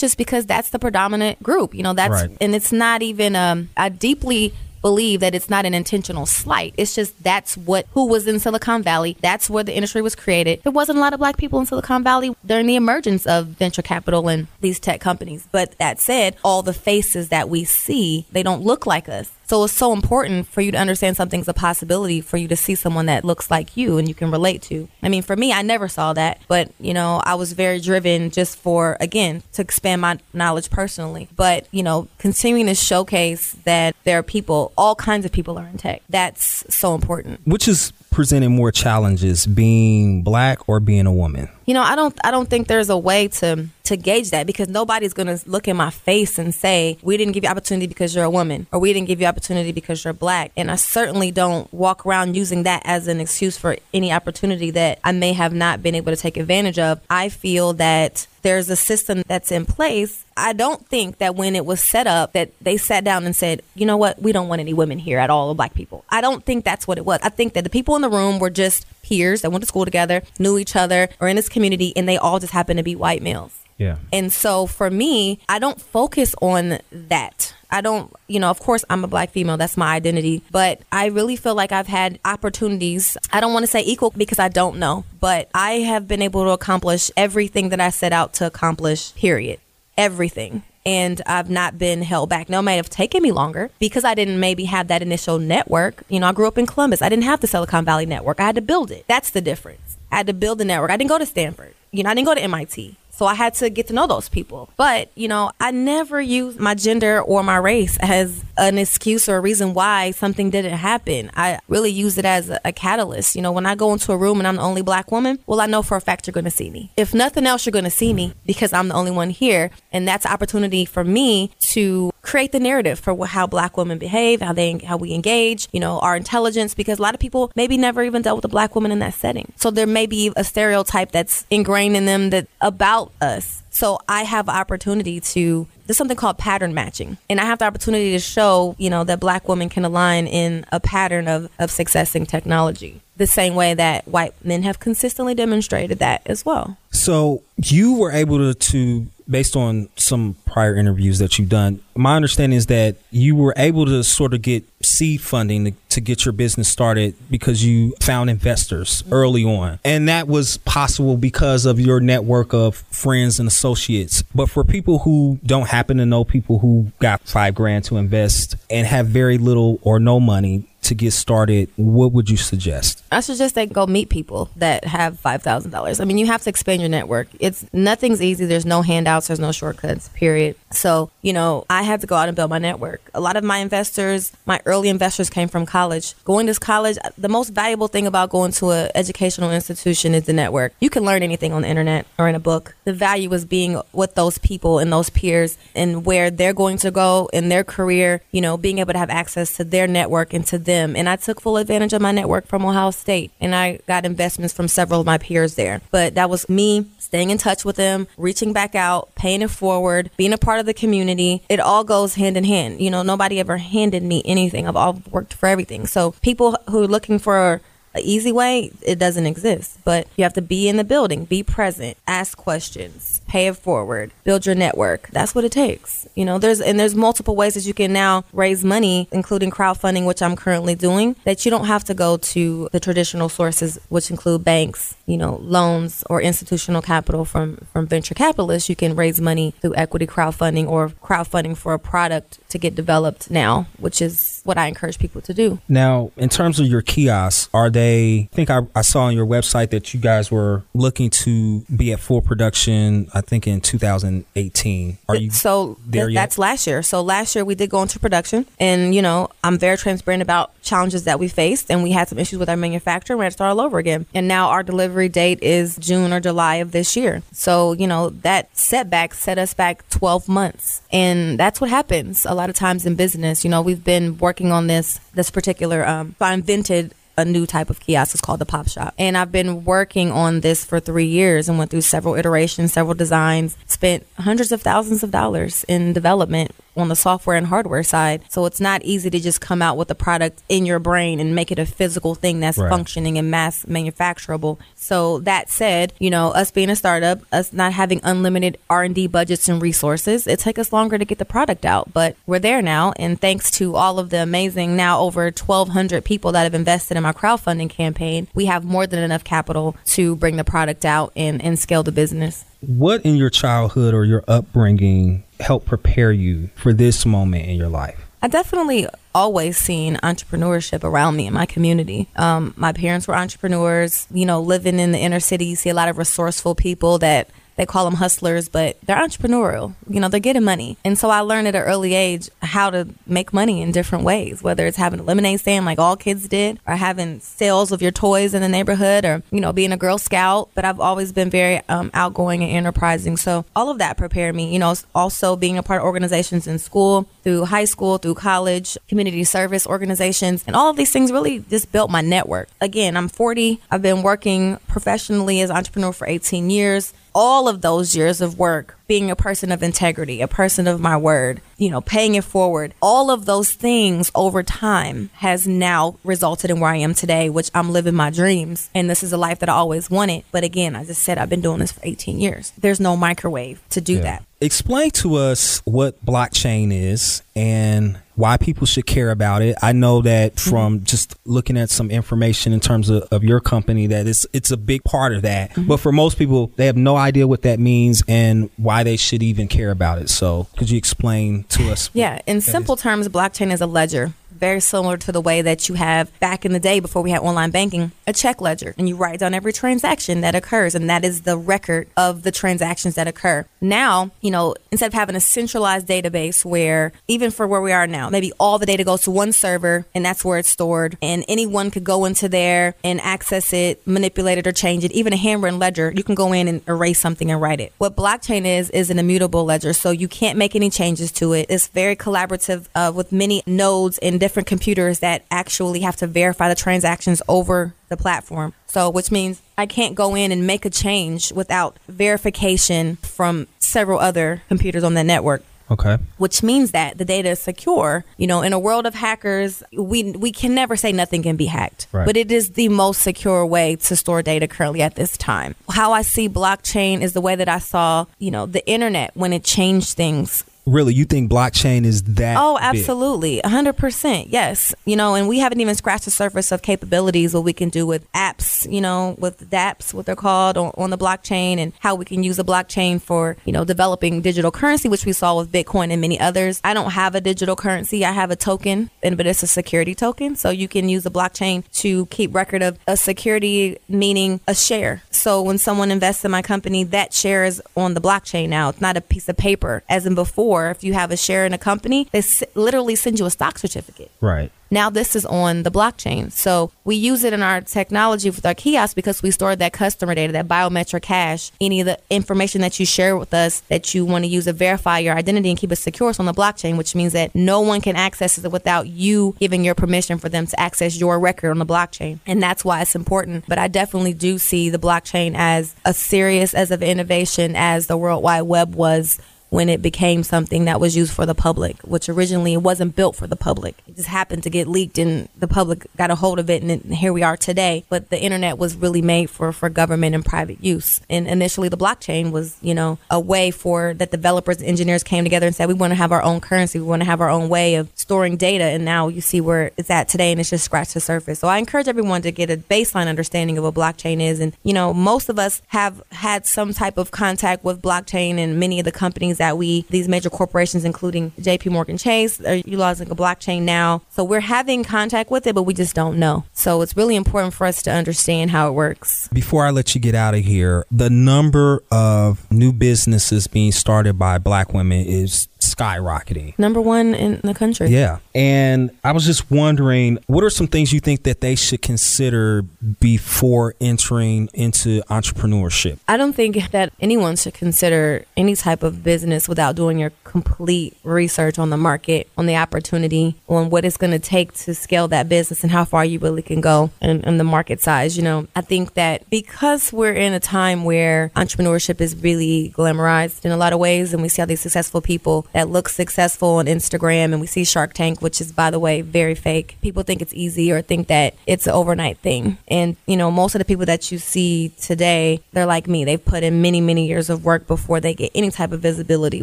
just 0.00 0.16
because 0.18 0.46
that's 0.46 0.70
the 0.70 0.78
predominant 0.78 1.42
group. 1.42 1.74
You 1.74 1.82
know, 1.82 1.92
that's, 1.94 2.10
Right. 2.10 2.36
and 2.40 2.54
it's 2.54 2.72
not 2.72 3.02
even, 3.02 3.36
um, 3.36 3.70
I 3.76 3.88
deeply 3.88 4.52
believe 4.82 5.20
that 5.20 5.34
it's 5.34 5.50
not 5.50 5.66
an 5.66 5.74
intentional 5.74 6.26
slight. 6.26 6.74
It's 6.76 6.94
just 6.94 7.22
that's 7.22 7.56
what 7.56 7.86
who 7.92 8.06
was 8.06 8.26
in 8.26 8.38
Silicon 8.38 8.82
Valley. 8.82 9.16
That's 9.20 9.50
where 9.50 9.64
the 9.64 9.74
industry 9.74 10.02
was 10.02 10.14
created. 10.14 10.62
There 10.62 10.72
wasn't 10.72 10.98
a 10.98 11.00
lot 11.00 11.12
of 11.12 11.18
black 11.18 11.36
people 11.36 11.60
in 11.60 11.66
Silicon 11.66 12.02
Valley 12.02 12.34
during 12.44 12.66
the 12.66 12.76
emergence 12.76 13.26
of 13.26 13.46
venture 13.46 13.82
capital 13.82 14.28
and 14.28 14.46
these 14.60 14.80
tech 14.80 15.00
companies. 15.00 15.46
But 15.52 15.76
that 15.78 16.00
said, 16.00 16.36
all 16.44 16.62
the 16.62 16.72
faces 16.72 17.28
that 17.28 17.48
we 17.48 17.64
see, 17.64 18.26
they 18.32 18.42
don't 18.42 18.62
look 18.62 18.86
like 18.86 19.08
us. 19.08 19.30
So 19.50 19.64
it's 19.64 19.72
so 19.72 19.92
important 19.92 20.46
for 20.46 20.60
you 20.60 20.70
to 20.70 20.78
understand 20.78 21.16
something's 21.16 21.48
a 21.48 21.52
possibility 21.52 22.20
for 22.20 22.36
you 22.36 22.46
to 22.46 22.54
see 22.54 22.76
someone 22.76 23.06
that 23.06 23.24
looks 23.24 23.50
like 23.50 23.76
you 23.76 23.98
and 23.98 24.06
you 24.06 24.14
can 24.14 24.30
relate 24.30 24.62
to. 24.62 24.88
I 25.02 25.08
mean, 25.08 25.22
for 25.22 25.34
me, 25.34 25.52
I 25.52 25.62
never 25.62 25.88
saw 25.88 26.12
that, 26.12 26.40
but 26.46 26.70
you 26.78 26.94
know, 26.94 27.20
I 27.24 27.34
was 27.34 27.52
very 27.52 27.80
driven 27.80 28.30
just 28.30 28.56
for 28.56 28.96
again 29.00 29.42
to 29.54 29.62
expand 29.62 30.02
my 30.02 30.20
knowledge 30.32 30.70
personally. 30.70 31.28
But 31.34 31.66
you 31.72 31.82
know, 31.82 32.06
continuing 32.18 32.66
to 32.66 32.76
showcase 32.76 33.56
that 33.64 33.96
there 34.04 34.20
are 34.20 34.22
people, 34.22 34.72
all 34.78 34.94
kinds 34.94 35.26
of 35.26 35.32
people 35.32 35.58
are 35.58 35.66
in 35.66 35.78
tech. 35.78 36.02
That's 36.08 36.72
so 36.72 36.94
important. 36.94 37.40
Which 37.44 37.66
is 37.66 37.92
presenting 38.12 38.54
more 38.54 38.70
challenges, 38.70 39.46
being 39.46 40.22
black 40.22 40.68
or 40.68 40.78
being 40.78 41.06
a 41.06 41.12
woman? 41.12 41.48
You 41.70 41.74
know, 41.74 41.82
I 41.82 41.94
don't 41.94 42.18
I 42.24 42.32
don't 42.32 42.50
think 42.50 42.66
there's 42.66 42.90
a 42.90 42.98
way 42.98 43.28
to 43.28 43.68
to 43.84 43.96
gauge 43.96 44.30
that 44.30 44.44
because 44.44 44.68
nobody's 44.68 45.12
going 45.12 45.26
to 45.28 45.40
look 45.48 45.68
in 45.68 45.76
my 45.76 45.90
face 45.90 46.36
and 46.36 46.52
say, 46.52 46.98
"We 47.00 47.16
didn't 47.16 47.32
give 47.32 47.44
you 47.44 47.50
opportunity 47.50 47.86
because 47.86 48.12
you're 48.12 48.24
a 48.24 48.30
woman," 48.30 48.66
or 48.72 48.80
"We 48.80 48.92
didn't 48.92 49.06
give 49.06 49.20
you 49.20 49.28
opportunity 49.28 49.70
because 49.70 50.02
you're 50.02 50.12
black." 50.12 50.50
And 50.56 50.68
I 50.68 50.74
certainly 50.74 51.30
don't 51.30 51.72
walk 51.72 52.04
around 52.04 52.34
using 52.34 52.64
that 52.64 52.82
as 52.84 53.06
an 53.06 53.20
excuse 53.20 53.56
for 53.56 53.76
any 53.94 54.12
opportunity 54.12 54.72
that 54.72 54.98
I 55.04 55.12
may 55.12 55.32
have 55.32 55.52
not 55.52 55.80
been 55.80 55.94
able 55.94 56.12
to 56.12 56.20
take 56.20 56.36
advantage 56.36 56.80
of. 56.80 57.00
I 57.08 57.28
feel 57.28 57.72
that 57.74 58.26
there's 58.42 58.70
a 58.70 58.76
system 58.76 59.22
that's 59.28 59.52
in 59.52 59.66
place. 59.66 60.24
I 60.36 60.54
don't 60.54 60.86
think 60.88 61.18
that 61.18 61.36
when 61.36 61.54
it 61.54 61.66
was 61.66 61.80
set 61.80 62.06
up 62.06 62.32
that 62.32 62.50
they 62.60 62.78
sat 62.78 63.04
down 63.04 63.26
and 63.26 63.36
said, 63.36 63.62
"You 63.76 63.86
know 63.86 63.96
what? 63.96 64.20
We 64.20 64.32
don't 64.32 64.48
want 64.48 64.60
any 64.60 64.72
women 64.72 64.98
here 64.98 65.18
at 65.18 65.30
all, 65.30 65.50
or 65.50 65.54
black 65.54 65.74
people." 65.74 66.04
I 66.08 66.20
don't 66.20 66.44
think 66.44 66.64
that's 66.64 66.88
what 66.88 66.98
it 66.98 67.04
was. 67.04 67.20
I 67.22 67.28
think 67.28 67.52
that 67.52 67.62
the 67.62 67.70
people 67.70 67.94
in 67.94 68.02
the 68.02 68.08
room 68.08 68.40
were 68.40 68.50
just 68.50 68.86
peers 69.02 69.42
that 69.42 69.50
went 69.50 69.62
to 69.62 69.66
school 69.66 69.84
together, 69.84 70.22
knew 70.38 70.56
each 70.58 70.76
other, 70.76 71.08
or 71.20 71.28
in 71.28 71.36
this 71.36 71.48
community 71.48 71.59
community 71.60 71.92
and 71.94 72.08
they 72.08 72.16
all 72.16 72.40
just 72.40 72.54
happen 72.54 72.78
to 72.78 72.82
be 72.82 72.96
white 72.96 73.20
males. 73.20 73.52
Yeah. 73.76 73.96
And 74.12 74.32
so 74.32 74.66
for 74.66 74.90
me, 74.90 75.40
I 75.46 75.58
don't 75.58 75.80
focus 75.80 76.34
on 76.40 76.78
that. 76.90 77.54
I 77.70 77.82
don't, 77.82 78.12
you 78.28 78.40
know, 78.40 78.50
of 78.50 78.58
course 78.60 78.82
I'm 78.88 79.04
a 79.04 79.06
black 79.06 79.30
female, 79.30 79.58
that's 79.58 79.76
my 79.76 79.94
identity, 79.94 80.42
but 80.50 80.80
I 80.90 81.06
really 81.06 81.36
feel 81.36 81.54
like 81.54 81.70
I've 81.70 81.86
had 81.86 82.18
opportunities. 82.24 83.16
I 83.32 83.40
don't 83.40 83.52
want 83.52 83.62
to 83.62 83.68
say 83.68 83.82
equal 83.82 84.10
because 84.10 84.38
I 84.38 84.48
don't 84.48 84.78
know, 84.78 85.04
but 85.20 85.50
I 85.54 85.72
have 85.80 86.08
been 86.08 86.22
able 86.22 86.44
to 86.44 86.50
accomplish 86.50 87.10
everything 87.16 87.68
that 87.68 87.80
I 87.80 87.90
set 87.90 88.12
out 88.12 88.32
to 88.34 88.46
accomplish, 88.46 89.14
period. 89.14 89.60
Everything. 89.96 90.62
And 90.86 91.20
I've 91.26 91.50
not 91.50 91.78
been 91.78 92.00
held 92.02 92.30
back. 92.30 92.48
Now, 92.48 92.60
it 92.60 92.62
may 92.62 92.76
have 92.76 92.88
taken 92.88 93.22
me 93.22 93.32
longer 93.32 93.70
because 93.78 94.02
I 94.02 94.14
didn't 94.14 94.40
maybe 94.40 94.64
have 94.64 94.88
that 94.88 95.02
initial 95.02 95.38
network. 95.38 96.02
You 96.08 96.20
know, 96.20 96.28
I 96.28 96.32
grew 96.32 96.48
up 96.48 96.56
in 96.56 96.66
Columbus. 96.66 97.02
I 97.02 97.10
didn't 97.10 97.24
have 97.24 97.40
the 97.40 97.46
Silicon 97.46 97.84
Valley 97.84 98.06
network. 98.06 98.40
I 98.40 98.44
had 98.44 98.54
to 98.54 98.62
build 98.62 98.90
it. 98.90 99.04
That's 99.06 99.30
the 99.30 99.42
difference. 99.42 99.98
I 100.10 100.16
had 100.16 100.26
to 100.26 100.34
build 100.34 100.58
the 100.58 100.64
network. 100.64 100.90
I 100.90 100.96
didn't 100.96 101.10
go 101.10 101.18
to 101.18 101.26
Stanford. 101.26 101.74
You 101.92 102.02
know, 102.02 102.10
I 102.10 102.14
didn't 102.14 102.26
go 102.26 102.34
to 102.34 102.42
MIT. 102.42 102.96
So 103.20 103.26
I 103.26 103.34
had 103.34 103.52
to 103.56 103.68
get 103.68 103.86
to 103.88 103.92
know 103.92 104.06
those 104.06 104.30
people. 104.30 104.70
But, 104.78 105.10
you 105.14 105.28
know, 105.28 105.52
I 105.60 105.72
never 105.72 106.22
use 106.22 106.58
my 106.58 106.74
gender 106.74 107.20
or 107.20 107.42
my 107.42 107.58
race 107.58 107.98
as 108.00 108.42
an 108.56 108.78
excuse 108.78 109.28
or 109.28 109.36
a 109.36 109.40
reason 109.40 109.74
why 109.74 110.12
something 110.12 110.48
didn't 110.48 110.78
happen. 110.78 111.30
I 111.36 111.58
really 111.68 111.90
use 111.90 112.16
it 112.16 112.24
as 112.24 112.48
a, 112.48 112.58
a 112.64 112.72
catalyst. 112.72 113.36
You 113.36 113.42
know, 113.42 113.52
when 113.52 113.66
I 113.66 113.74
go 113.74 113.92
into 113.92 114.12
a 114.12 114.16
room 114.16 114.38
and 114.38 114.48
I'm 114.48 114.56
the 114.56 114.62
only 114.62 114.80
black 114.80 115.12
woman, 115.12 115.38
well, 115.46 115.60
I 115.60 115.66
know 115.66 115.82
for 115.82 115.98
a 115.98 116.00
fact 116.00 116.26
you're 116.26 116.32
going 116.32 116.46
to 116.46 116.50
see 116.50 116.70
me. 116.70 116.92
If 116.96 117.12
nothing 117.12 117.46
else, 117.46 117.66
you're 117.66 117.72
going 117.72 117.84
to 117.84 117.90
see 117.90 118.14
me 118.14 118.32
because 118.46 118.72
I'm 118.72 118.88
the 118.88 118.94
only 118.94 119.10
one 119.10 119.28
here. 119.28 119.70
And 119.92 120.08
that's 120.08 120.24
opportunity 120.24 120.86
for 120.86 121.04
me 121.04 121.50
to 121.72 122.14
create 122.30 122.52
the 122.52 122.60
narrative 122.60 123.00
for 123.00 123.26
how 123.26 123.44
black 123.44 123.76
women 123.76 123.98
behave, 123.98 124.40
how 124.40 124.52
they 124.52 124.78
how 124.78 124.96
we 124.96 125.12
engage, 125.12 125.68
you 125.72 125.80
know, 125.80 125.98
our 125.98 126.14
intelligence 126.14 126.74
because 126.74 127.00
a 127.00 127.02
lot 127.02 127.12
of 127.12 127.18
people 127.18 127.50
maybe 127.56 127.76
never 127.76 128.04
even 128.04 128.22
dealt 128.22 128.36
with 128.36 128.44
a 128.44 128.48
black 128.48 128.76
woman 128.76 128.92
in 128.92 129.00
that 129.00 129.14
setting. 129.14 129.52
So 129.56 129.72
there 129.72 129.86
may 129.86 130.06
be 130.06 130.32
a 130.36 130.44
stereotype 130.44 131.10
that's 131.10 131.44
ingrained 131.50 131.96
in 131.96 132.06
them 132.06 132.30
that 132.30 132.46
about 132.60 133.10
us. 133.20 133.64
So 133.70 133.98
I 134.08 134.22
have 134.22 134.48
opportunity 134.48 135.18
to 135.20 135.66
there's 135.86 135.98
something 135.98 136.16
called 136.16 136.38
pattern 136.38 136.72
matching. 136.72 137.18
And 137.28 137.40
I 137.40 137.44
have 137.46 137.58
the 137.58 137.64
opportunity 137.64 138.12
to 138.12 138.20
show, 138.20 138.76
you 138.78 138.90
know, 138.90 139.02
that 139.02 139.18
black 139.18 139.48
women 139.48 139.68
can 139.68 139.84
align 139.84 140.28
in 140.28 140.64
a 140.70 140.78
pattern 140.78 141.26
of, 141.26 141.50
of 141.58 141.68
success 141.68 142.14
in 142.14 142.26
technology. 142.26 143.00
The 143.16 143.26
same 143.26 143.56
way 143.56 143.74
that 143.74 144.06
white 144.06 144.34
men 144.44 144.62
have 144.62 144.78
consistently 144.78 145.34
demonstrated 145.34 145.98
that 145.98 146.22
as 146.26 146.46
well. 146.46 146.76
So 146.92 147.42
you 147.56 147.94
were 147.94 148.12
able 148.12 148.38
to, 148.38 148.54
to 148.54 149.06
based 149.30 149.56
on 149.56 149.88
some 149.96 150.36
prior 150.44 150.74
interviews 150.74 151.18
that 151.18 151.38
you've 151.38 151.48
done, 151.48 151.80
my 151.94 152.16
understanding 152.16 152.56
is 152.56 152.66
that 152.66 152.96
you 153.10 153.36
were 153.36 153.54
able 153.56 153.86
to 153.86 154.02
sort 154.02 154.34
of 154.34 154.42
get 154.42 154.64
seed 154.82 155.20
funding 155.20 155.64
to, 155.66 155.72
to, 155.90 156.00
get 156.00 156.24
your 156.24 156.32
business 156.32 156.68
started 156.68 157.14
because 157.30 157.64
you 157.64 157.94
found 158.00 158.30
investors 158.30 159.02
mm-hmm. 159.02 159.12
early 159.12 159.44
on. 159.44 159.78
And 159.84 160.08
that 160.08 160.26
was 160.26 160.56
possible 160.58 161.16
because 161.16 161.66
of 161.66 161.78
your 161.78 162.00
network 162.00 162.54
of 162.54 162.76
friends 162.90 163.38
and 163.38 163.46
associates. 163.46 164.22
But 164.34 164.48
for 164.48 164.64
people 164.64 165.00
who 165.00 165.38
don't 165.44 165.68
happen 165.68 165.98
to 165.98 166.06
know 166.06 166.24
people 166.24 166.58
who 166.58 166.90
got 166.98 167.20
five 167.22 167.54
grand 167.54 167.84
to 167.84 167.98
invest 167.98 168.56
and 168.70 168.86
have 168.86 169.06
very 169.06 169.38
little 169.38 169.78
or 169.82 170.00
no 170.00 170.18
money, 170.18 170.66
to 170.90 170.94
get 170.96 171.12
started, 171.12 171.70
what 171.76 172.10
would 172.12 172.28
you 172.28 172.36
suggest? 172.36 173.02
I 173.12 173.20
suggest 173.20 173.54
they 173.54 173.66
go 173.66 173.86
meet 173.86 174.08
people 174.08 174.50
that 174.56 174.84
have 174.84 175.18
five 175.20 175.40
thousand 175.40 175.70
dollars. 175.70 176.00
I 176.00 176.04
mean, 176.04 176.18
you 176.18 176.26
have 176.26 176.42
to 176.42 176.50
expand 176.50 176.82
your 176.82 176.90
network. 176.90 177.28
It's 177.38 177.64
nothing's 177.72 178.20
easy. 178.20 178.44
There's 178.44 178.66
no 178.66 178.82
handouts. 178.82 179.28
There's 179.28 179.40
no 179.40 179.52
shortcuts. 179.52 180.08
Period. 180.14 180.56
So 180.72 181.10
you 181.22 181.32
know, 181.32 181.64
I 181.70 181.82
had 181.84 182.00
to 182.00 182.08
go 182.08 182.16
out 182.16 182.28
and 182.28 182.36
build 182.36 182.50
my 182.50 182.58
network. 182.58 183.08
A 183.14 183.20
lot 183.20 183.36
of 183.36 183.44
my 183.44 183.58
investors, 183.58 184.32
my 184.46 184.60
early 184.66 184.88
investors, 184.88 185.30
came 185.30 185.48
from 185.48 185.64
college. 185.64 186.14
Going 186.24 186.46
to 186.46 186.54
college, 186.58 186.98
the 187.16 187.28
most 187.28 187.50
valuable 187.50 187.88
thing 187.88 188.06
about 188.06 188.30
going 188.30 188.50
to 188.52 188.70
an 188.70 188.90
educational 188.96 189.52
institution 189.52 190.12
is 190.14 190.24
the 190.24 190.32
network. 190.32 190.72
You 190.80 190.90
can 190.90 191.04
learn 191.04 191.22
anything 191.22 191.52
on 191.52 191.62
the 191.62 191.68
internet 191.68 192.06
or 192.18 192.28
in 192.28 192.34
a 192.34 192.40
book. 192.40 192.74
The 192.84 192.92
value 192.92 193.32
is 193.32 193.44
being 193.44 193.80
with 193.92 194.16
those 194.16 194.38
people 194.38 194.80
and 194.80 194.92
those 194.92 195.08
peers 195.08 195.56
and 195.76 196.04
where 196.04 196.30
they're 196.30 196.52
going 196.52 196.78
to 196.78 196.90
go 196.90 197.30
in 197.32 197.48
their 197.48 197.62
career. 197.62 198.22
You 198.32 198.40
know, 198.40 198.56
being 198.56 198.80
able 198.80 198.92
to 198.94 198.98
have 198.98 199.10
access 199.10 199.56
to 199.58 199.64
their 199.64 199.86
network 199.86 200.34
and 200.34 200.44
to 200.48 200.58
them. 200.58 200.79
And 200.96 201.08
I 201.08 201.16
took 201.16 201.40
full 201.40 201.56
advantage 201.56 201.92
of 201.92 202.02
my 202.02 202.12
network 202.12 202.46
from 202.46 202.64
Ohio 202.64 202.90
State 202.90 203.30
and 203.40 203.54
I 203.54 203.80
got 203.86 204.04
investments 204.04 204.54
from 204.54 204.68
several 204.68 205.00
of 205.00 205.06
my 205.06 205.18
peers 205.18 205.54
there. 205.54 205.80
But 205.90 206.14
that 206.14 206.30
was 206.30 206.48
me 206.48 206.86
staying 206.98 207.30
in 207.30 207.38
touch 207.38 207.64
with 207.64 207.76
them, 207.76 208.06
reaching 208.16 208.52
back 208.52 208.74
out, 208.74 209.14
paying 209.14 209.42
it 209.42 209.50
forward, 209.50 210.10
being 210.16 210.32
a 210.32 210.38
part 210.38 210.60
of 210.60 210.66
the 210.66 210.74
community. 210.74 211.42
It 211.48 211.60
all 211.60 211.84
goes 211.84 212.14
hand 212.14 212.36
in 212.36 212.44
hand. 212.44 212.80
You 212.80 212.90
know, 212.90 213.02
nobody 213.02 213.40
ever 213.40 213.56
handed 213.56 214.02
me 214.02 214.22
anything. 214.24 214.66
I've 214.66 214.76
all 214.76 215.02
worked 215.10 215.34
for 215.34 215.48
everything. 215.48 215.86
So 215.86 216.12
people 216.22 216.56
who 216.68 216.82
are 216.82 216.88
looking 216.88 217.18
for 217.18 217.60
an 217.94 218.02
easy 218.02 218.32
way, 218.32 218.70
it 218.82 218.98
doesn't 218.98 219.26
exist. 219.26 219.78
But 219.84 220.06
you 220.16 220.24
have 220.24 220.34
to 220.34 220.42
be 220.42 220.68
in 220.68 220.76
the 220.76 220.84
building, 220.84 221.24
be 221.24 221.42
present, 221.42 221.96
ask 222.06 222.36
questions, 222.36 223.20
pay 223.26 223.48
it 223.48 223.56
forward, 223.56 224.12
build 224.24 224.46
your 224.46 224.54
network. 224.54 225.08
That's 225.10 225.34
what 225.34 225.44
it 225.44 225.52
takes. 225.52 226.08
You 226.14 226.24
know, 226.24 226.38
there's 226.38 226.60
and 226.60 226.78
there's 226.78 226.94
multiple 226.94 227.36
ways 227.36 227.54
that 227.54 227.66
you 227.66 227.74
can 227.74 227.92
now 227.92 228.24
raise 228.32 228.64
money, 228.64 229.08
including 229.10 229.50
crowdfunding, 229.50 230.06
which 230.06 230.22
I'm 230.22 230.36
currently 230.36 230.74
doing, 230.74 231.16
that 231.24 231.44
you 231.44 231.50
don't 231.50 231.66
have 231.66 231.84
to 231.84 231.94
go 231.94 232.16
to 232.16 232.68
the 232.72 232.80
traditional 232.80 233.28
sources, 233.28 233.78
which 233.88 234.10
include 234.10 234.44
banks, 234.44 234.94
you 235.06 235.16
know, 235.16 235.36
loans 235.42 236.04
or 236.08 236.20
institutional 236.20 236.82
capital 236.82 237.24
from 237.24 237.56
from 237.72 237.86
venture 237.86 238.14
capitalists. 238.14 238.68
You 238.68 238.76
can 238.76 238.94
raise 238.94 239.20
money 239.20 239.52
through 239.60 239.74
equity 239.74 240.06
crowdfunding 240.06 240.68
or 240.68 240.90
crowdfunding 240.90 241.56
for 241.56 241.74
a 241.74 241.78
product 241.78 242.38
to 242.50 242.58
get 242.58 242.74
developed 242.74 243.30
now, 243.30 243.66
which 243.78 244.00
is 244.00 244.42
what 244.44 244.58
I 244.58 244.66
encourage 244.66 244.98
people 244.98 245.20
to 245.22 245.34
do. 245.34 245.58
Now, 245.68 246.10
in 246.16 246.28
terms 246.28 246.60
of 246.60 246.66
your 246.66 246.82
kiosks, 246.82 247.48
are 247.52 247.70
they 247.70 247.79
I 247.80 248.28
think 248.32 248.50
I, 248.50 248.60
I 248.74 248.82
saw 248.82 249.04
on 249.04 249.14
your 249.14 249.26
website 249.26 249.70
that 249.70 249.94
you 249.94 250.00
guys 250.00 250.30
were 250.30 250.62
looking 250.74 251.10
to 251.10 251.60
be 251.74 251.92
at 251.92 252.00
full 252.00 252.20
production 252.20 253.08
I 253.14 253.20
think 253.20 253.46
in 253.46 253.60
2018. 253.60 254.98
Are 255.08 255.16
you 255.16 255.30
so 255.30 255.78
there 255.86 256.06
th- 256.06 256.16
That's 256.16 256.38
last 256.38 256.66
year. 256.66 256.82
So 256.82 257.02
last 257.02 257.34
year 257.34 257.44
we 257.44 257.54
did 257.54 257.70
go 257.70 257.82
into 257.82 257.98
production, 257.98 258.46
and 258.58 258.94
you 258.94 259.02
know 259.02 259.28
I'm 259.42 259.58
very 259.58 259.76
transparent 259.76 260.22
about 260.22 260.60
challenges 260.62 261.04
that 261.04 261.18
we 261.18 261.28
faced, 261.28 261.70
and 261.70 261.82
we 261.82 261.92
had 261.92 262.08
some 262.08 262.18
issues 262.18 262.38
with 262.38 262.48
our 262.48 262.56
manufacturer. 262.56 263.16
We 263.16 263.24
had 263.24 263.30
to 263.30 263.34
start 263.34 263.50
all 263.50 263.60
over 263.60 263.78
again, 263.78 264.06
and 264.14 264.28
now 264.28 264.48
our 264.50 264.62
delivery 264.62 265.08
date 265.08 265.42
is 265.42 265.76
June 265.76 266.12
or 266.12 266.20
July 266.20 266.56
of 266.56 266.72
this 266.72 266.96
year. 266.96 267.22
So 267.32 267.72
you 267.72 267.86
know 267.86 268.10
that 268.10 268.56
setback 268.56 269.14
set 269.14 269.38
us 269.38 269.54
back 269.54 269.88
12 269.90 270.28
months, 270.28 270.82
and 270.92 271.38
that's 271.38 271.60
what 271.60 271.70
happens 271.70 272.26
a 272.26 272.34
lot 272.34 272.50
of 272.50 272.56
times 272.56 272.86
in 272.86 272.94
business. 272.94 273.44
You 273.44 273.50
know 273.50 273.62
we've 273.62 273.84
been 273.84 274.18
working 274.18 274.52
on 274.52 274.66
this 274.66 275.00
this 275.14 275.30
particular. 275.30 275.86
Um, 275.86 276.14
I 276.20 276.34
invented 276.34 276.94
a 277.16 277.24
new 277.24 277.46
type 277.46 277.70
of 277.70 277.80
kiosk. 277.80 278.14
It's 278.14 278.20
called 278.20 278.40
the 278.40 278.46
Pop 278.46 278.68
Shop. 278.68 278.94
And 278.98 279.16
I've 279.16 279.32
been 279.32 279.64
working 279.64 280.10
on 280.10 280.40
this 280.40 280.64
for 280.64 280.80
three 280.80 281.06
years 281.06 281.48
and 281.48 281.58
went 281.58 281.70
through 281.70 281.82
several 281.82 282.14
iterations, 282.14 282.72
several 282.72 282.94
designs, 282.94 283.56
spent 283.66 284.06
hundreds 284.18 284.52
of 284.52 284.62
thousands 284.62 285.02
of 285.02 285.10
dollars 285.10 285.64
in 285.68 285.92
development 285.92 286.52
on 286.76 286.88
the 286.88 286.96
software 286.96 287.36
and 287.36 287.46
hardware 287.46 287.82
side. 287.82 288.22
So 288.28 288.46
it's 288.46 288.60
not 288.60 288.82
easy 288.82 289.10
to 289.10 289.20
just 289.20 289.40
come 289.40 289.62
out 289.62 289.76
with 289.76 289.90
a 289.90 289.94
product 289.94 290.42
in 290.48 290.66
your 290.66 290.78
brain 290.78 291.20
and 291.20 291.34
make 291.34 291.50
it 291.50 291.58
a 291.58 291.66
physical 291.66 292.14
thing 292.14 292.40
that's 292.40 292.58
right. 292.58 292.70
functioning 292.70 293.18
and 293.18 293.30
mass 293.30 293.64
manufacturable. 293.64 294.58
So 294.76 295.20
that 295.20 295.50
said, 295.50 295.92
you 295.98 296.10
know, 296.10 296.30
us 296.30 296.50
being 296.50 296.70
a 296.70 296.76
startup, 296.76 297.20
us 297.32 297.52
not 297.52 297.72
having 297.72 298.00
unlimited 298.02 298.58
R&D 298.68 299.08
budgets 299.08 299.48
and 299.48 299.60
resources, 299.60 300.26
it 300.26 300.38
took 300.40 300.58
us 300.58 300.72
longer 300.72 300.98
to 300.98 301.04
get 301.04 301.18
the 301.18 301.24
product 301.24 301.64
out, 301.64 301.92
but 301.92 302.16
we're 302.26 302.38
there 302.38 302.62
now 302.62 302.92
and 302.96 303.20
thanks 303.20 303.50
to 303.52 303.76
all 303.76 303.98
of 303.98 304.10
the 304.10 304.22
amazing 304.22 304.76
now 304.76 305.00
over 305.00 305.24
1200 305.24 306.04
people 306.04 306.32
that 306.32 306.44
have 306.44 306.54
invested 306.54 306.96
in 306.96 307.02
my 307.02 307.12
crowdfunding 307.12 307.70
campaign, 307.70 308.28
we 308.34 308.46
have 308.46 308.64
more 308.64 308.86
than 308.86 309.02
enough 309.02 309.24
capital 309.24 309.76
to 309.84 310.16
bring 310.16 310.36
the 310.36 310.44
product 310.44 310.84
out 310.84 311.12
and, 311.16 311.42
and 311.42 311.58
scale 311.58 311.82
the 311.82 311.92
business. 311.92 312.44
What 312.60 313.04
in 313.06 313.16
your 313.16 313.30
childhood 313.30 313.94
or 313.94 314.04
your 314.04 314.22
upbringing 314.28 315.24
helped 315.40 315.66
prepare 315.66 316.12
you 316.12 316.50
for 316.56 316.72
this 316.72 317.06
moment 317.06 317.46
in 317.46 317.56
your 317.56 317.68
life? 317.68 317.98
I 318.22 318.28
definitely 318.28 318.86
always 319.14 319.56
seen 319.56 319.96
entrepreneurship 319.96 320.84
around 320.84 321.16
me 321.16 321.26
in 321.26 321.32
my 321.32 321.46
community. 321.46 322.08
Um, 322.16 322.52
my 322.56 322.72
parents 322.72 323.08
were 323.08 323.16
entrepreneurs. 323.16 324.06
You 324.10 324.26
know, 324.26 324.42
living 324.42 324.78
in 324.78 324.92
the 324.92 324.98
inner 324.98 325.20
city, 325.20 325.46
you 325.46 325.56
see 325.56 325.70
a 325.70 325.74
lot 325.74 325.88
of 325.88 325.96
resourceful 325.96 326.54
people 326.54 326.98
that 326.98 327.30
they 327.60 327.66
call 327.66 327.84
them 327.84 327.96
hustlers, 327.96 328.48
but 328.48 328.78
they're 328.84 328.96
entrepreneurial. 328.96 329.74
You 329.86 330.00
know, 330.00 330.08
they're 330.08 330.18
getting 330.18 330.44
money. 330.44 330.78
And 330.82 330.98
so 330.98 331.10
I 331.10 331.20
learned 331.20 331.46
at 331.46 331.54
an 331.54 331.60
early 331.60 331.92
age 331.92 332.30
how 332.40 332.70
to 332.70 332.88
make 333.06 333.34
money 333.34 333.60
in 333.60 333.70
different 333.70 334.02
ways, 334.02 334.42
whether 334.42 334.66
it's 334.66 334.78
having 334.78 334.98
a 334.98 335.02
lemonade 335.02 335.40
stand 335.40 335.66
like 335.66 335.78
all 335.78 335.94
kids 335.94 336.26
did, 336.26 336.58
or 336.66 336.76
having 336.76 337.20
sales 337.20 337.70
of 337.70 337.82
your 337.82 337.90
toys 337.90 338.32
in 338.32 338.40
the 338.40 338.48
neighborhood, 338.48 339.04
or, 339.04 339.22
you 339.30 339.40
know, 339.40 339.52
being 339.52 339.72
a 339.72 339.76
Girl 339.76 339.98
Scout. 339.98 340.48
But 340.54 340.64
I've 340.64 340.80
always 340.80 341.12
been 341.12 341.28
very 341.28 341.60
um, 341.68 341.90
outgoing 341.92 342.42
and 342.42 342.50
enterprising. 342.50 343.18
So 343.18 343.44
all 343.54 343.68
of 343.68 343.76
that 343.76 343.98
prepared 343.98 344.34
me, 344.34 344.50
you 344.50 344.58
know, 344.58 344.74
also 344.94 345.36
being 345.36 345.58
a 345.58 345.62
part 345.62 345.82
of 345.82 345.84
organizations 345.84 346.46
in 346.46 346.58
school, 346.58 347.06
through 347.24 347.44
high 347.44 347.66
school, 347.66 347.98
through 347.98 348.14
college, 348.14 348.78
community 348.88 349.22
service 349.24 349.66
organizations, 349.66 350.44
and 350.46 350.56
all 350.56 350.70
of 350.70 350.78
these 350.78 350.92
things 350.92 351.12
really 351.12 351.40
just 351.40 351.70
built 351.72 351.90
my 351.90 352.00
network. 352.00 352.48
Again, 352.62 352.96
I'm 352.96 353.08
40. 353.08 353.60
I've 353.70 353.82
been 353.82 354.02
working 354.02 354.56
professionally 354.66 355.42
as 355.42 355.50
an 355.50 355.56
entrepreneur 355.56 355.92
for 355.92 356.06
18 356.06 356.48
years 356.48 356.94
all 357.14 357.48
of 357.48 357.60
those 357.60 357.96
years 357.96 358.20
of 358.20 358.38
work 358.38 358.78
being 358.90 359.08
a 359.08 359.14
person 359.14 359.52
of 359.52 359.62
integrity, 359.62 360.20
a 360.20 360.26
person 360.26 360.66
of 360.66 360.80
my 360.80 360.96
word, 360.96 361.40
you 361.58 361.70
know, 361.70 361.80
paying 361.80 362.16
it 362.16 362.24
forward. 362.24 362.74
All 362.82 363.08
of 363.08 363.24
those 363.24 363.52
things 363.52 364.10
over 364.16 364.42
time 364.42 365.10
has 365.14 365.46
now 365.46 365.96
resulted 366.02 366.50
in 366.50 366.58
where 366.58 366.72
I 366.72 366.78
am 366.78 366.94
today, 366.94 367.30
which 367.30 367.52
I'm 367.54 367.70
living 367.70 367.94
my 367.94 368.10
dreams. 368.10 368.68
And 368.74 368.90
this 368.90 369.04
is 369.04 369.12
a 369.12 369.16
life 369.16 369.38
that 369.38 369.48
I 369.48 369.52
always 369.52 369.90
wanted. 369.90 370.24
But 370.32 370.42
again, 370.42 370.74
I 370.74 370.84
just 370.84 371.04
said 371.04 371.18
I've 371.18 371.30
been 371.30 371.40
doing 371.40 371.60
this 371.60 371.70
for 371.70 371.80
18 371.84 372.18
years. 372.18 372.52
There's 372.58 372.80
no 372.80 372.96
microwave 372.96 373.62
to 373.68 373.80
do 373.80 373.94
yeah. 373.94 374.00
that. 374.00 374.24
Explain 374.40 374.90
to 374.92 375.16
us 375.16 375.60
what 375.66 376.04
blockchain 376.04 376.72
is 376.72 377.22
and 377.36 378.00
why 378.20 378.36
people 378.36 378.66
should 378.66 378.86
care 378.86 379.10
about 379.10 379.42
it. 379.42 379.56
I 379.62 379.72
know 379.72 380.02
that 380.02 380.34
mm-hmm. 380.34 380.50
from 380.50 380.76
mm-hmm. 380.76 380.84
just 380.84 381.16
looking 381.24 381.56
at 381.56 381.70
some 381.70 381.90
information 381.90 382.52
in 382.52 382.60
terms 382.60 382.90
of, 382.90 383.04
of 383.10 383.24
your 383.24 383.40
company 383.40 383.86
that 383.88 384.06
it's 384.06 384.26
it's 384.32 384.50
a 384.50 384.56
big 384.56 384.84
part 384.84 385.14
of 385.14 385.22
that. 385.22 385.50
Mm-hmm. 385.50 385.68
But 385.68 385.78
for 385.78 385.90
most 385.90 386.18
people, 386.18 386.52
they 386.56 386.66
have 386.66 386.76
no 386.76 386.96
idea 386.96 387.26
what 387.26 387.42
that 387.42 387.58
means 387.58 388.02
and 388.06 388.50
why 388.56 388.79
they 388.84 388.96
should 388.96 389.22
even 389.22 389.48
care 389.48 389.70
about 389.70 389.98
it. 389.98 390.10
So 390.10 390.46
could 390.56 390.70
you 390.70 390.78
explain 390.78 391.44
to 391.50 391.70
us? 391.70 391.90
Yeah, 391.92 392.20
in 392.26 392.40
simple 392.40 392.74
is? 392.74 392.82
terms, 392.82 393.08
blockchain 393.08 393.52
is 393.52 393.60
a 393.60 393.66
ledger 393.66 394.12
very 394.40 394.60
similar 394.60 394.96
to 394.96 395.12
the 395.12 395.20
way 395.20 395.42
that 395.42 395.68
you 395.68 395.74
have 395.74 396.18
back 396.18 396.44
in 396.44 396.52
the 396.52 396.58
day 396.58 396.80
before 396.80 397.02
we 397.02 397.10
had 397.10 397.20
online 397.20 397.50
banking, 397.50 397.92
a 398.06 398.12
check 398.12 398.40
ledger, 398.40 398.74
and 398.78 398.88
you 398.88 398.96
write 398.96 399.20
down 399.20 399.34
every 399.34 399.52
transaction 399.52 400.22
that 400.22 400.34
occurs, 400.34 400.74
and 400.74 400.88
that 400.88 401.04
is 401.04 401.22
the 401.22 401.36
record 401.36 401.86
of 401.96 402.22
the 402.22 402.32
transactions 402.32 402.94
that 402.94 403.06
occur. 403.06 403.44
Now, 403.60 404.10
you 404.20 404.30
know, 404.30 404.54
instead 404.70 404.88
of 404.88 404.94
having 404.94 405.16
a 405.16 405.20
centralized 405.20 405.86
database 405.86 406.44
where 406.44 406.92
even 407.06 407.30
for 407.30 407.46
where 407.46 407.60
we 407.60 407.72
are 407.72 407.86
now, 407.86 408.10
maybe 408.10 408.32
all 408.40 408.58
the 408.58 408.66
data 408.66 408.84
goes 408.84 409.02
to 409.02 409.10
one 409.10 409.32
server 409.32 409.86
and 409.94 410.04
that's 410.04 410.24
where 410.24 410.38
it's 410.38 410.48
stored, 410.48 410.96
and 411.02 411.24
anyone 411.28 411.70
could 411.70 411.84
go 411.84 412.04
into 412.04 412.28
there 412.28 412.74
and 412.82 413.00
access 413.02 413.52
it, 413.52 413.86
manipulate 413.86 414.38
it, 414.38 414.46
or 414.46 414.52
change 414.52 414.84
it. 414.84 414.92
Even 414.92 415.12
a 415.12 415.16
handwritten 415.16 415.58
ledger, 415.58 415.92
you 415.94 416.02
can 416.02 416.14
go 416.14 416.32
in 416.32 416.48
and 416.48 416.62
erase 416.66 416.98
something 416.98 417.30
and 417.30 417.40
write 417.40 417.60
it. 417.60 417.72
What 417.78 417.94
blockchain 417.94 418.46
is 418.46 418.70
is 418.70 418.90
an 418.90 418.98
immutable 418.98 419.44
ledger, 419.44 419.72
so 419.72 419.90
you 419.90 420.08
can't 420.08 420.38
make 420.38 420.56
any 420.56 420.70
changes 420.70 421.12
to 421.12 421.34
it. 421.34 421.46
It's 421.48 421.68
very 421.68 421.94
collaborative 421.94 422.66
uh, 422.74 422.92
with 422.94 423.12
many 423.12 423.42
nodes 423.46 423.98
and 423.98 424.18
different 424.18 424.30
different 424.30 424.46
computers 424.46 425.00
that 425.00 425.24
actually 425.30 425.80
have 425.80 425.96
to 425.96 426.06
verify 426.06 426.48
the 426.48 426.54
transactions 426.54 427.20
over 427.28 427.74
the 427.90 427.96
platform. 427.96 428.54
So, 428.66 428.88
which 428.88 429.10
means 429.10 429.42
I 429.58 429.66
can't 429.66 429.94
go 429.94 430.14
in 430.14 430.32
and 430.32 430.46
make 430.46 430.64
a 430.64 430.70
change 430.70 431.32
without 431.32 431.76
verification 431.88 432.96
from 432.96 433.46
several 433.58 433.98
other 433.98 434.42
computers 434.48 434.82
on 434.82 434.94
the 434.94 435.04
network. 435.04 435.42
Okay. 435.70 435.98
Which 436.18 436.42
means 436.42 436.72
that 436.72 436.98
the 436.98 437.04
data 437.04 437.30
is 437.30 437.38
secure. 437.38 438.04
You 438.16 438.26
know, 438.26 438.42
in 438.42 438.52
a 438.52 438.58
world 438.58 438.86
of 438.86 438.94
hackers, 438.94 439.62
we 439.72 440.12
we 440.12 440.32
can 440.32 440.52
never 440.52 440.74
say 440.74 440.90
nothing 440.90 441.22
can 441.22 441.36
be 441.36 441.46
hacked. 441.46 441.86
Right. 441.92 442.04
But 442.04 442.16
it 442.16 442.32
is 442.32 442.50
the 442.50 442.68
most 442.68 443.02
secure 443.02 443.46
way 443.46 443.76
to 443.76 443.94
store 443.94 444.22
data 444.22 444.48
currently 444.48 444.82
at 444.82 444.96
this 444.96 445.16
time. 445.16 445.54
How 445.70 445.92
I 445.92 446.02
see 446.02 446.28
blockchain 446.28 447.02
is 447.02 447.12
the 447.12 447.20
way 447.20 447.36
that 447.36 447.48
I 447.48 447.60
saw, 447.60 448.06
you 448.18 448.32
know, 448.32 448.46
the 448.46 448.66
internet 448.68 449.12
when 449.14 449.32
it 449.32 449.44
changed 449.44 449.96
things 449.96 450.44
really 450.70 450.94
you 450.94 451.04
think 451.04 451.30
blockchain 451.30 451.84
is 451.84 452.02
that 452.04 452.36
oh 452.38 452.58
absolutely. 452.60 453.36
Big? 453.36 453.44
100% 453.44 454.26
yes. 454.28 454.74
You 454.84 454.96
know 454.96 455.14
and 455.14 455.28
we 455.28 455.38
haven't 455.38 455.60
even 455.60 455.74
scratched 455.74 456.04
the 456.04 456.10
surface 456.10 456.52
of 456.52 456.62
capabilities 456.62 457.34
what 457.34 457.44
we 457.44 457.52
can 457.52 457.68
do 457.68 457.86
with 457.86 458.10
apps 458.12 458.70
you 458.70 458.80
know 458.80 459.16
with 459.18 459.50
dapps 459.50 459.92
what 459.92 460.06
they're 460.06 460.16
called 460.16 460.56
on, 460.56 460.72
on 460.76 460.90
the 460.90 460.98
blockchain 460.98 461.58
and 461.58 461.72
how 461.80 461.94
we 461.94 462.04
can 462.04 462.22
use 462.22 462.36
the 462.36 462.44
blockchain 462.44 463.00
for 463.00 463.36
you 463.44 463.52
know 463.52 463.64
developing 463.64 464.20
digital 464.20 464.50
currency 464.50 464.88
which 464.88 465.04
we 465.04 465.12
saw 465.12 465.36
with 465.36 465.50
bitcoin 465.50 465.90
and 465.90 466.00
many 466.00 466.18
others. 466.20 466.60
I 466.62 466.74
don't 466.74 466.92
have 466.92 467.14
a 467.14 467.20
digital 467.20 467.56
currency. 467.56 468.04
I 468.04 468.12
have 468.12 468.30
a 468.30 468.36
token 468.36 468.90
and 469.02 469.16
but 469.16 469.26
it's 469.26 469.42
a 469.42 469.46
security 469.46 469.94
token. 469.94 470.36
So 470.36 470.50
you 470.50 470.68
can 470.68 470.88
use 470.88 471.02
the 471.02 471.10
blockchain 471.10 471.64
to 471.80 472.06
keep 472.06 472.34
record 472.34 472.62
of 472.62 472.78
a 472.86 472.96
security 472.96 473.78
meaning 473.88 474.40
a 474.46 474.54
share. 474.54 475.02
So 475.10 475.42
when 475.42 475.58
someone 475.58 475.90
invests 475.90 476.24
in 476.24 476.30
my 476.30 476.42
company 476.42 476.84
that 476.84 477.12
share 477.12 477.44
is 477.44 477.60
on 477.76 477.94
the 477.94 478.00
blockchain 478.00 478.48
now. 478.48 478.68
It's 478.68 478.80
not 478.80 478.96
a 478.96 479.00
piece 479.00 479.28
of 479.28 479.36
paper 479.36 479.82
as 479.88 480.06
in 480.06 480.14
before 480.14 480.59
or 480.66 480.70
if 480.70 480.84
you 480.84 480.92
have 480.94 481.10
a 481.10 481.16
share 481.16 481.44
in 481.46 481.52
a 481.52 481.58
company, 481.58 482.08
they 482.12 482.18
s- 482.18 482.42
literally 482.54 482.94
send 482.94 483.18
you 483.18 483.26
a 483.26 483.30
stock 483.30 483.58
certificate. 483.58 484.10
Right. 484.20 484.50
Now 484.72 484.88
this 484.88 485.16
is 485.16 485.26
on 485.26 485.64
the 485.64 485.70
blockchain. 485.70 486.30
So 486.30 486.70
we 486.84 486.94
use 486.94 487.24
it 487.24 487.32
in 487.32 487.42
our 487.42 487.60
technology 487.60 488.30
with 488.30 488.46
our 488.46 488.54
kiosks 488.54 488.94
because 488.94 489.20
we 489.20 489.32
store 489.32 489.56
that 489.56 489.72
customer 489.72 490.14
data, 490.14 490.32
that 490.34 490.46
biometric 490.46 491.02
cache, 491.02 491.50
any 491.60 491.80
of 491.80 491.86
the 491.86 491.98
information 492.08 492.60
that 492.60 492.78
you 492.78 492.86
share 492.86 493.16
with 493.16 493.34
us 493.34 493.60
that 493.68 493.94
you 493.94 494.04
want 494.04 494.22
to 494.24 494.28
use 494.28 494.44
to 494.44 494.52
verify 494.52 495.00
your 495.00 495.16
identity 495.16 495.50
and 495.50 495.58
keep 495.58 495.72
it 495.72 495.76
secure 495.76 496.12
on 496.20 496.26
the 496.26 496.32
blockchain, 496.32 496.76
which 496.78 496.94
means 496.94 497.12
that 497.14 497.34
no 497.34 497.60
one 497.60 497.80
can 497.80 497.96
access 497.96 498.38
it 498.38 498.52
without 498.52 498.86
you 498.86 499.34
giving 499.40 499.64
your 499.64 499.74
permission 499.74 500.18
for 500.18 500.28
them 500.28 500.46
to 500.46 500.58
access 500.60 501.00
your 501.00 501.18
record 501.18 501.50
on 501.50 501.58
the 501.58 501.66
blockchain. 501.66 502.20
And 502.24 502.40
that's 502.40 502.64
why 502.64 502.80
it's 502.82 502.94
important. 502.94 503.46
But 503.48 503.58
I 503.58 503.66
definitely 503.66 504.14
do 504.14 504.38
see 504.38 504.70
the 504.70 504.78
blockchain 504.78 505.34
as 505.36 505.74
a 505.84 505.92
serious 505.92 506.54
as 506.54 506.70
of 506.70 506.80
innovation 506.80 507.56
as 507.56 507.88
the 507.88 507.96
World 507.96 508.22
Wide 508.22 508.42
Web 508.42 508.76
was 508.76 509.20
when 509.50 509.68
it 509.68 509.82
became 509.82 510.22
something 510.22 510.64
that 510.64 510.80
was 510.80 510.96
used 510.96 511.12
for 511.12 511.26
the 511.26 511.34
public, 511.34 511.76
which 511.82 512.08
originally 512.08 512.54
it 512.54 512.62
wasn't 512.62 512.94
built 512.94 513.16
for 513.16 513.26
the 513.26 513.36
public. 513.36 513.76
It 513.86 513.96
just 513.96 514.08
happened 514.08 514.44
to 514.44 514.50
get 514.50 514.68
leaked 514.68 514.96
and 514.96 515.28
the 515.36 515.48
public 515.48 515.86
got 515.96 516.10
a 516.10 516.14
hold 516.14 516.38
of 516.38 516.48
it 516.48 516.62
and 516.62 516.94
here 516.94 517.12
we 517.12 517.22
are 517.24 517.36
today. 517.36 517.84
But 517.88 518.10
the 518.10 518.20
internet 518.20 518.58
was 518.58 518.76
really 518.76 519.02
made 519.02 519.28
for, 519.28 519.52
for 519.52 519.68
government 519.68 520.14
and 520.14 520.24
private 520.24 520.62
use. 520.62 521.00
And 521.10 521.26
initially 521.26 521.68
the 521.68 521.76
blockchain 521.76 522.30
was, 522.30 522.56
you 522.62 522.74
know, 522.74 522.98
a 523.10 523.18
way 523.18 523.50
for 523.50 523.92
that 523.94 524.12
developers 524.12 524.58
and 524.58 524.66
engineers 524.66 525.02
came 525.02 525.24
together 525.24 525.46
and 525.46 525.54
said, 525.54 525.66
we 525.66 525.74
want 525.74 525.90
to 525.90 525.96
have 525.96 526.12
our 526.12 526.22
own 526.22 526.40
currency. 526.40 526.78
We 526.78 526.86
want 526.86 527.02
to 527.02 527.06
have 527.06 527.20
our 527.20 527.28
own 527.28 527.48
way 527.48 527.74
of 527.74 527.90
storing 527.96 528.36
data. 528.36 528.64
And 528.64 528.84
now 528.84 529.08
you 529.08 529.20
see 529.20 529.40
where 529.40 529.72
it's 529.76 529.90
at 529.90 530.08
today 530.08 530.30
and 530.30 530.40
it's 530.40 530.50
just 530.50 530.64
scratched 530.64 530.94
the 530.94 531.00
surface. 531.00 531.40
So 531.40 531.48
I 531.48 531.58
encourage 531.58 531.88
everyone 531.88 532.22
to 532.22 532.30
get 532.30 532.50
a 532.50 532.56
baseline 532.56 533.08
understanding 533.08 533.58
of 533.58 533.64
what 533.64 533.74
blockchain 533.74 534.20
is. 534.20 534.38
And, 534.38 534.56
you 534.62 534.72
know, 534.72 534.94
most 534.94 535.28
of 535.28 535.40
us 535.40 535.60
have 535.68 536.00
had 536.12 536.46
some 536.46 536.72
type 536.72 536.98
of 536.98 537.10
contact 537.10 537.64
with 537.64 537.82
blockchain 537.82 538.38
and 538.38 538.60
many 538.60 538.78
of 538.78 538.84
the 538.84 538.92
companies 538.92 539.39
that 539.40 539.56
we, 539.56 539.86
these 539.88 540.06
major 540.06 540.28
corporations, 540.28 540.84
including 540.84 541.30
JP 541.40 541.72
Morgan 541.72 541.96
Chase, 541.96 542.40
are 542.42 542.56
utilizing 542.56 543.10
a 543.10 543.16
blockchain 543.16 543.62
now. 543.62 544.02
So 544.10 544.22
we're 544.22 544.40
having 544.40 544.84
contact 544.84 545.30
with 545.30 545.46
it, 545.46 545.54
but 545.54 545.62
we 545.62 545.72
just 545.72 545.96
don't 545.96 546.18
know. 546.18 546.44
So 546.52 546.82
it's 546.82 546.94
really 546.94 547.16
important 547.16 547.54
for 547.54 547.66
us 547.66 547.82
to 547.84 547.90
understand 547.90 548.50
how 548.50 548.68
it 548.68 548.72
works. 548.72 549.28
Before 549.32 549.64
I 549.64 549.70
let 549.70 549.94
you 549.94 550.00
get 550.00 550.14
out 550.14 550.34
of 550.34 550.44
here, 550.44 550.84
the 550.90 551.08
number 551.08 551.82
of 551.90 552.50
new 552.52 552.70
businesses 552.70 553.46
being 553.46 553.72
started 553.72 554.18
by 554.18 554.36
black 554.36 554.74
women 554.74 555.06
is 555.06 555.48
skyrocketing. 555.80 556.58
Number 556.58 556.80
one 556.80 557.14
in 557.14 557.40
the 557.42 557.54
country. 557.54 557.88
Yeah. 557.88 558.18
And 558.34 558.90
I 559.02 559.12
was 559.12 559.24
just 559.24 559.50
wondering, 559.50 560.18
what 560.26 560.44
are 560.44 560.50
some 560.50 560.66
things 560.66 560.92
you 560.92 561.00
think 561.00 561.22
that 561.24 561.40
they 561.40 561.54
should 561.54 561.82
consider 561.82 562.62
before 563.00 563.74
entering 563.80 564.48
into 564.52 565.02
entrepreneurship? 565.02 565.98
I 566.06 566.16
don't 566.16 566.34
think 566.34 566.70
that 566.70 566.92
anyone 567.00 567.36
should 567.36 567.54
consider 567.54 568.24
any 568.36 568.54
type 568.56 568.82
of 568.82 569.02
business 569.02 569.48
without 569.48 569.74
doing 569.74 569.98
your 569.98 570.12
complete 570.24 570.96
research 571.02 571.58
on 571.58 571.70
the 571.70 571.76
market, 571.76 572.28
on 572.36 572.46
the 572.46 572.56
opportunity, 572.56 573.34
on 573.48 573.70
what 573.70 573.84
it's 573.84 573.96
going 573.96 574.12
to 574.12 574.18
take 574.18 574.52
to 574.52 574.74
scale 574.74 575.08
that 575.08 575.28
business 575.28 575.62
and 575.62 575.72
how 575.72 575.84
far 575.84 576.04
you 576.04 576.18
really 576.18 576.42
can 576.42 576.60
go 576.60 576.90
and, 577.00 577.24
and 577.26 577.40
the 577.40 577.44
market 577.44 577.80
size. 577.80 578.16
You 578.16 578.22
know, 578.22 578.46
I 578.54 578.60
think 578.60 578.94
that 578.94 579.28
because 579.30 579.92
we're 579.92 580.12
in 580.12 580.32
a 580.32 580.40
time 580.40 580.84
where 580.84 581.32
entrepreneurship 581.34 582.00
is 582.00 582.14
really 582.16 582.72
glamorized 582.76 583.44
in 583.44 583.50
a 583.50 583.56
lot 583.56 583.72
of 583.72 583.78
ways 583.78 584.12
and 584.12 584.22
we 584.22 584.28
see 584.28 584.42
all 584.42 584.46
these 584.46 584.60
successful 584.60 585.00
people 585.00 585.46
that 585.52 585.69
look 585.70 585.88
successful 585.88 586.56
on 586.56 586.66
Instagram 586.66 587.32
and 587.32 587.40
we 587.40 587.46
see 587.46 587.64
Shark 587.64 587.94
Tank, 587.94 588.20
which 588.20 588.40
is, 588.40 588.52
by 588.52 588.70
the 588.70 588.78
way, 588.78 589.00
very 589.00 589.34
fake. 589.34 589.76
People 589.82 590.02
think 590.02 590.20
it's 590.20 590.34
easy 590.34 590.70
or 590.72 590.82
think 590.82 591.08
that 591.08 591.34
it's 591.46 591.66
an 591.66 591.72
overnight 591.72 592.18
thing. 592.18 592.58
And, 592.68 592.96
you 593.06 593.16
know, 593.16 593.30
most 593.30 593.54
of 593.54 593.58
the 593.58 593.64
people 593.64 593.86
that 593.86 594.10
you 594.12 594.18
see 594.18 594.72
today, 594.80 595.42
they're 595.52 595.66
like 595.66 595.86
me. 595.86 596.04
They've 596.04 596.24
put 596.24 596.42
in 596.42 596.62
many, 596.62 596.80
many 596.80 597.06
years 597.06 597.30
of 597.30 597.44
work 597.44 597.66
before 597.66 598.00
they 598.00 598.14
get 598.14 598.30
any 598.34 598.50
type 598.50 598.72
of 598.72 598.80
visibility 598.80 599.42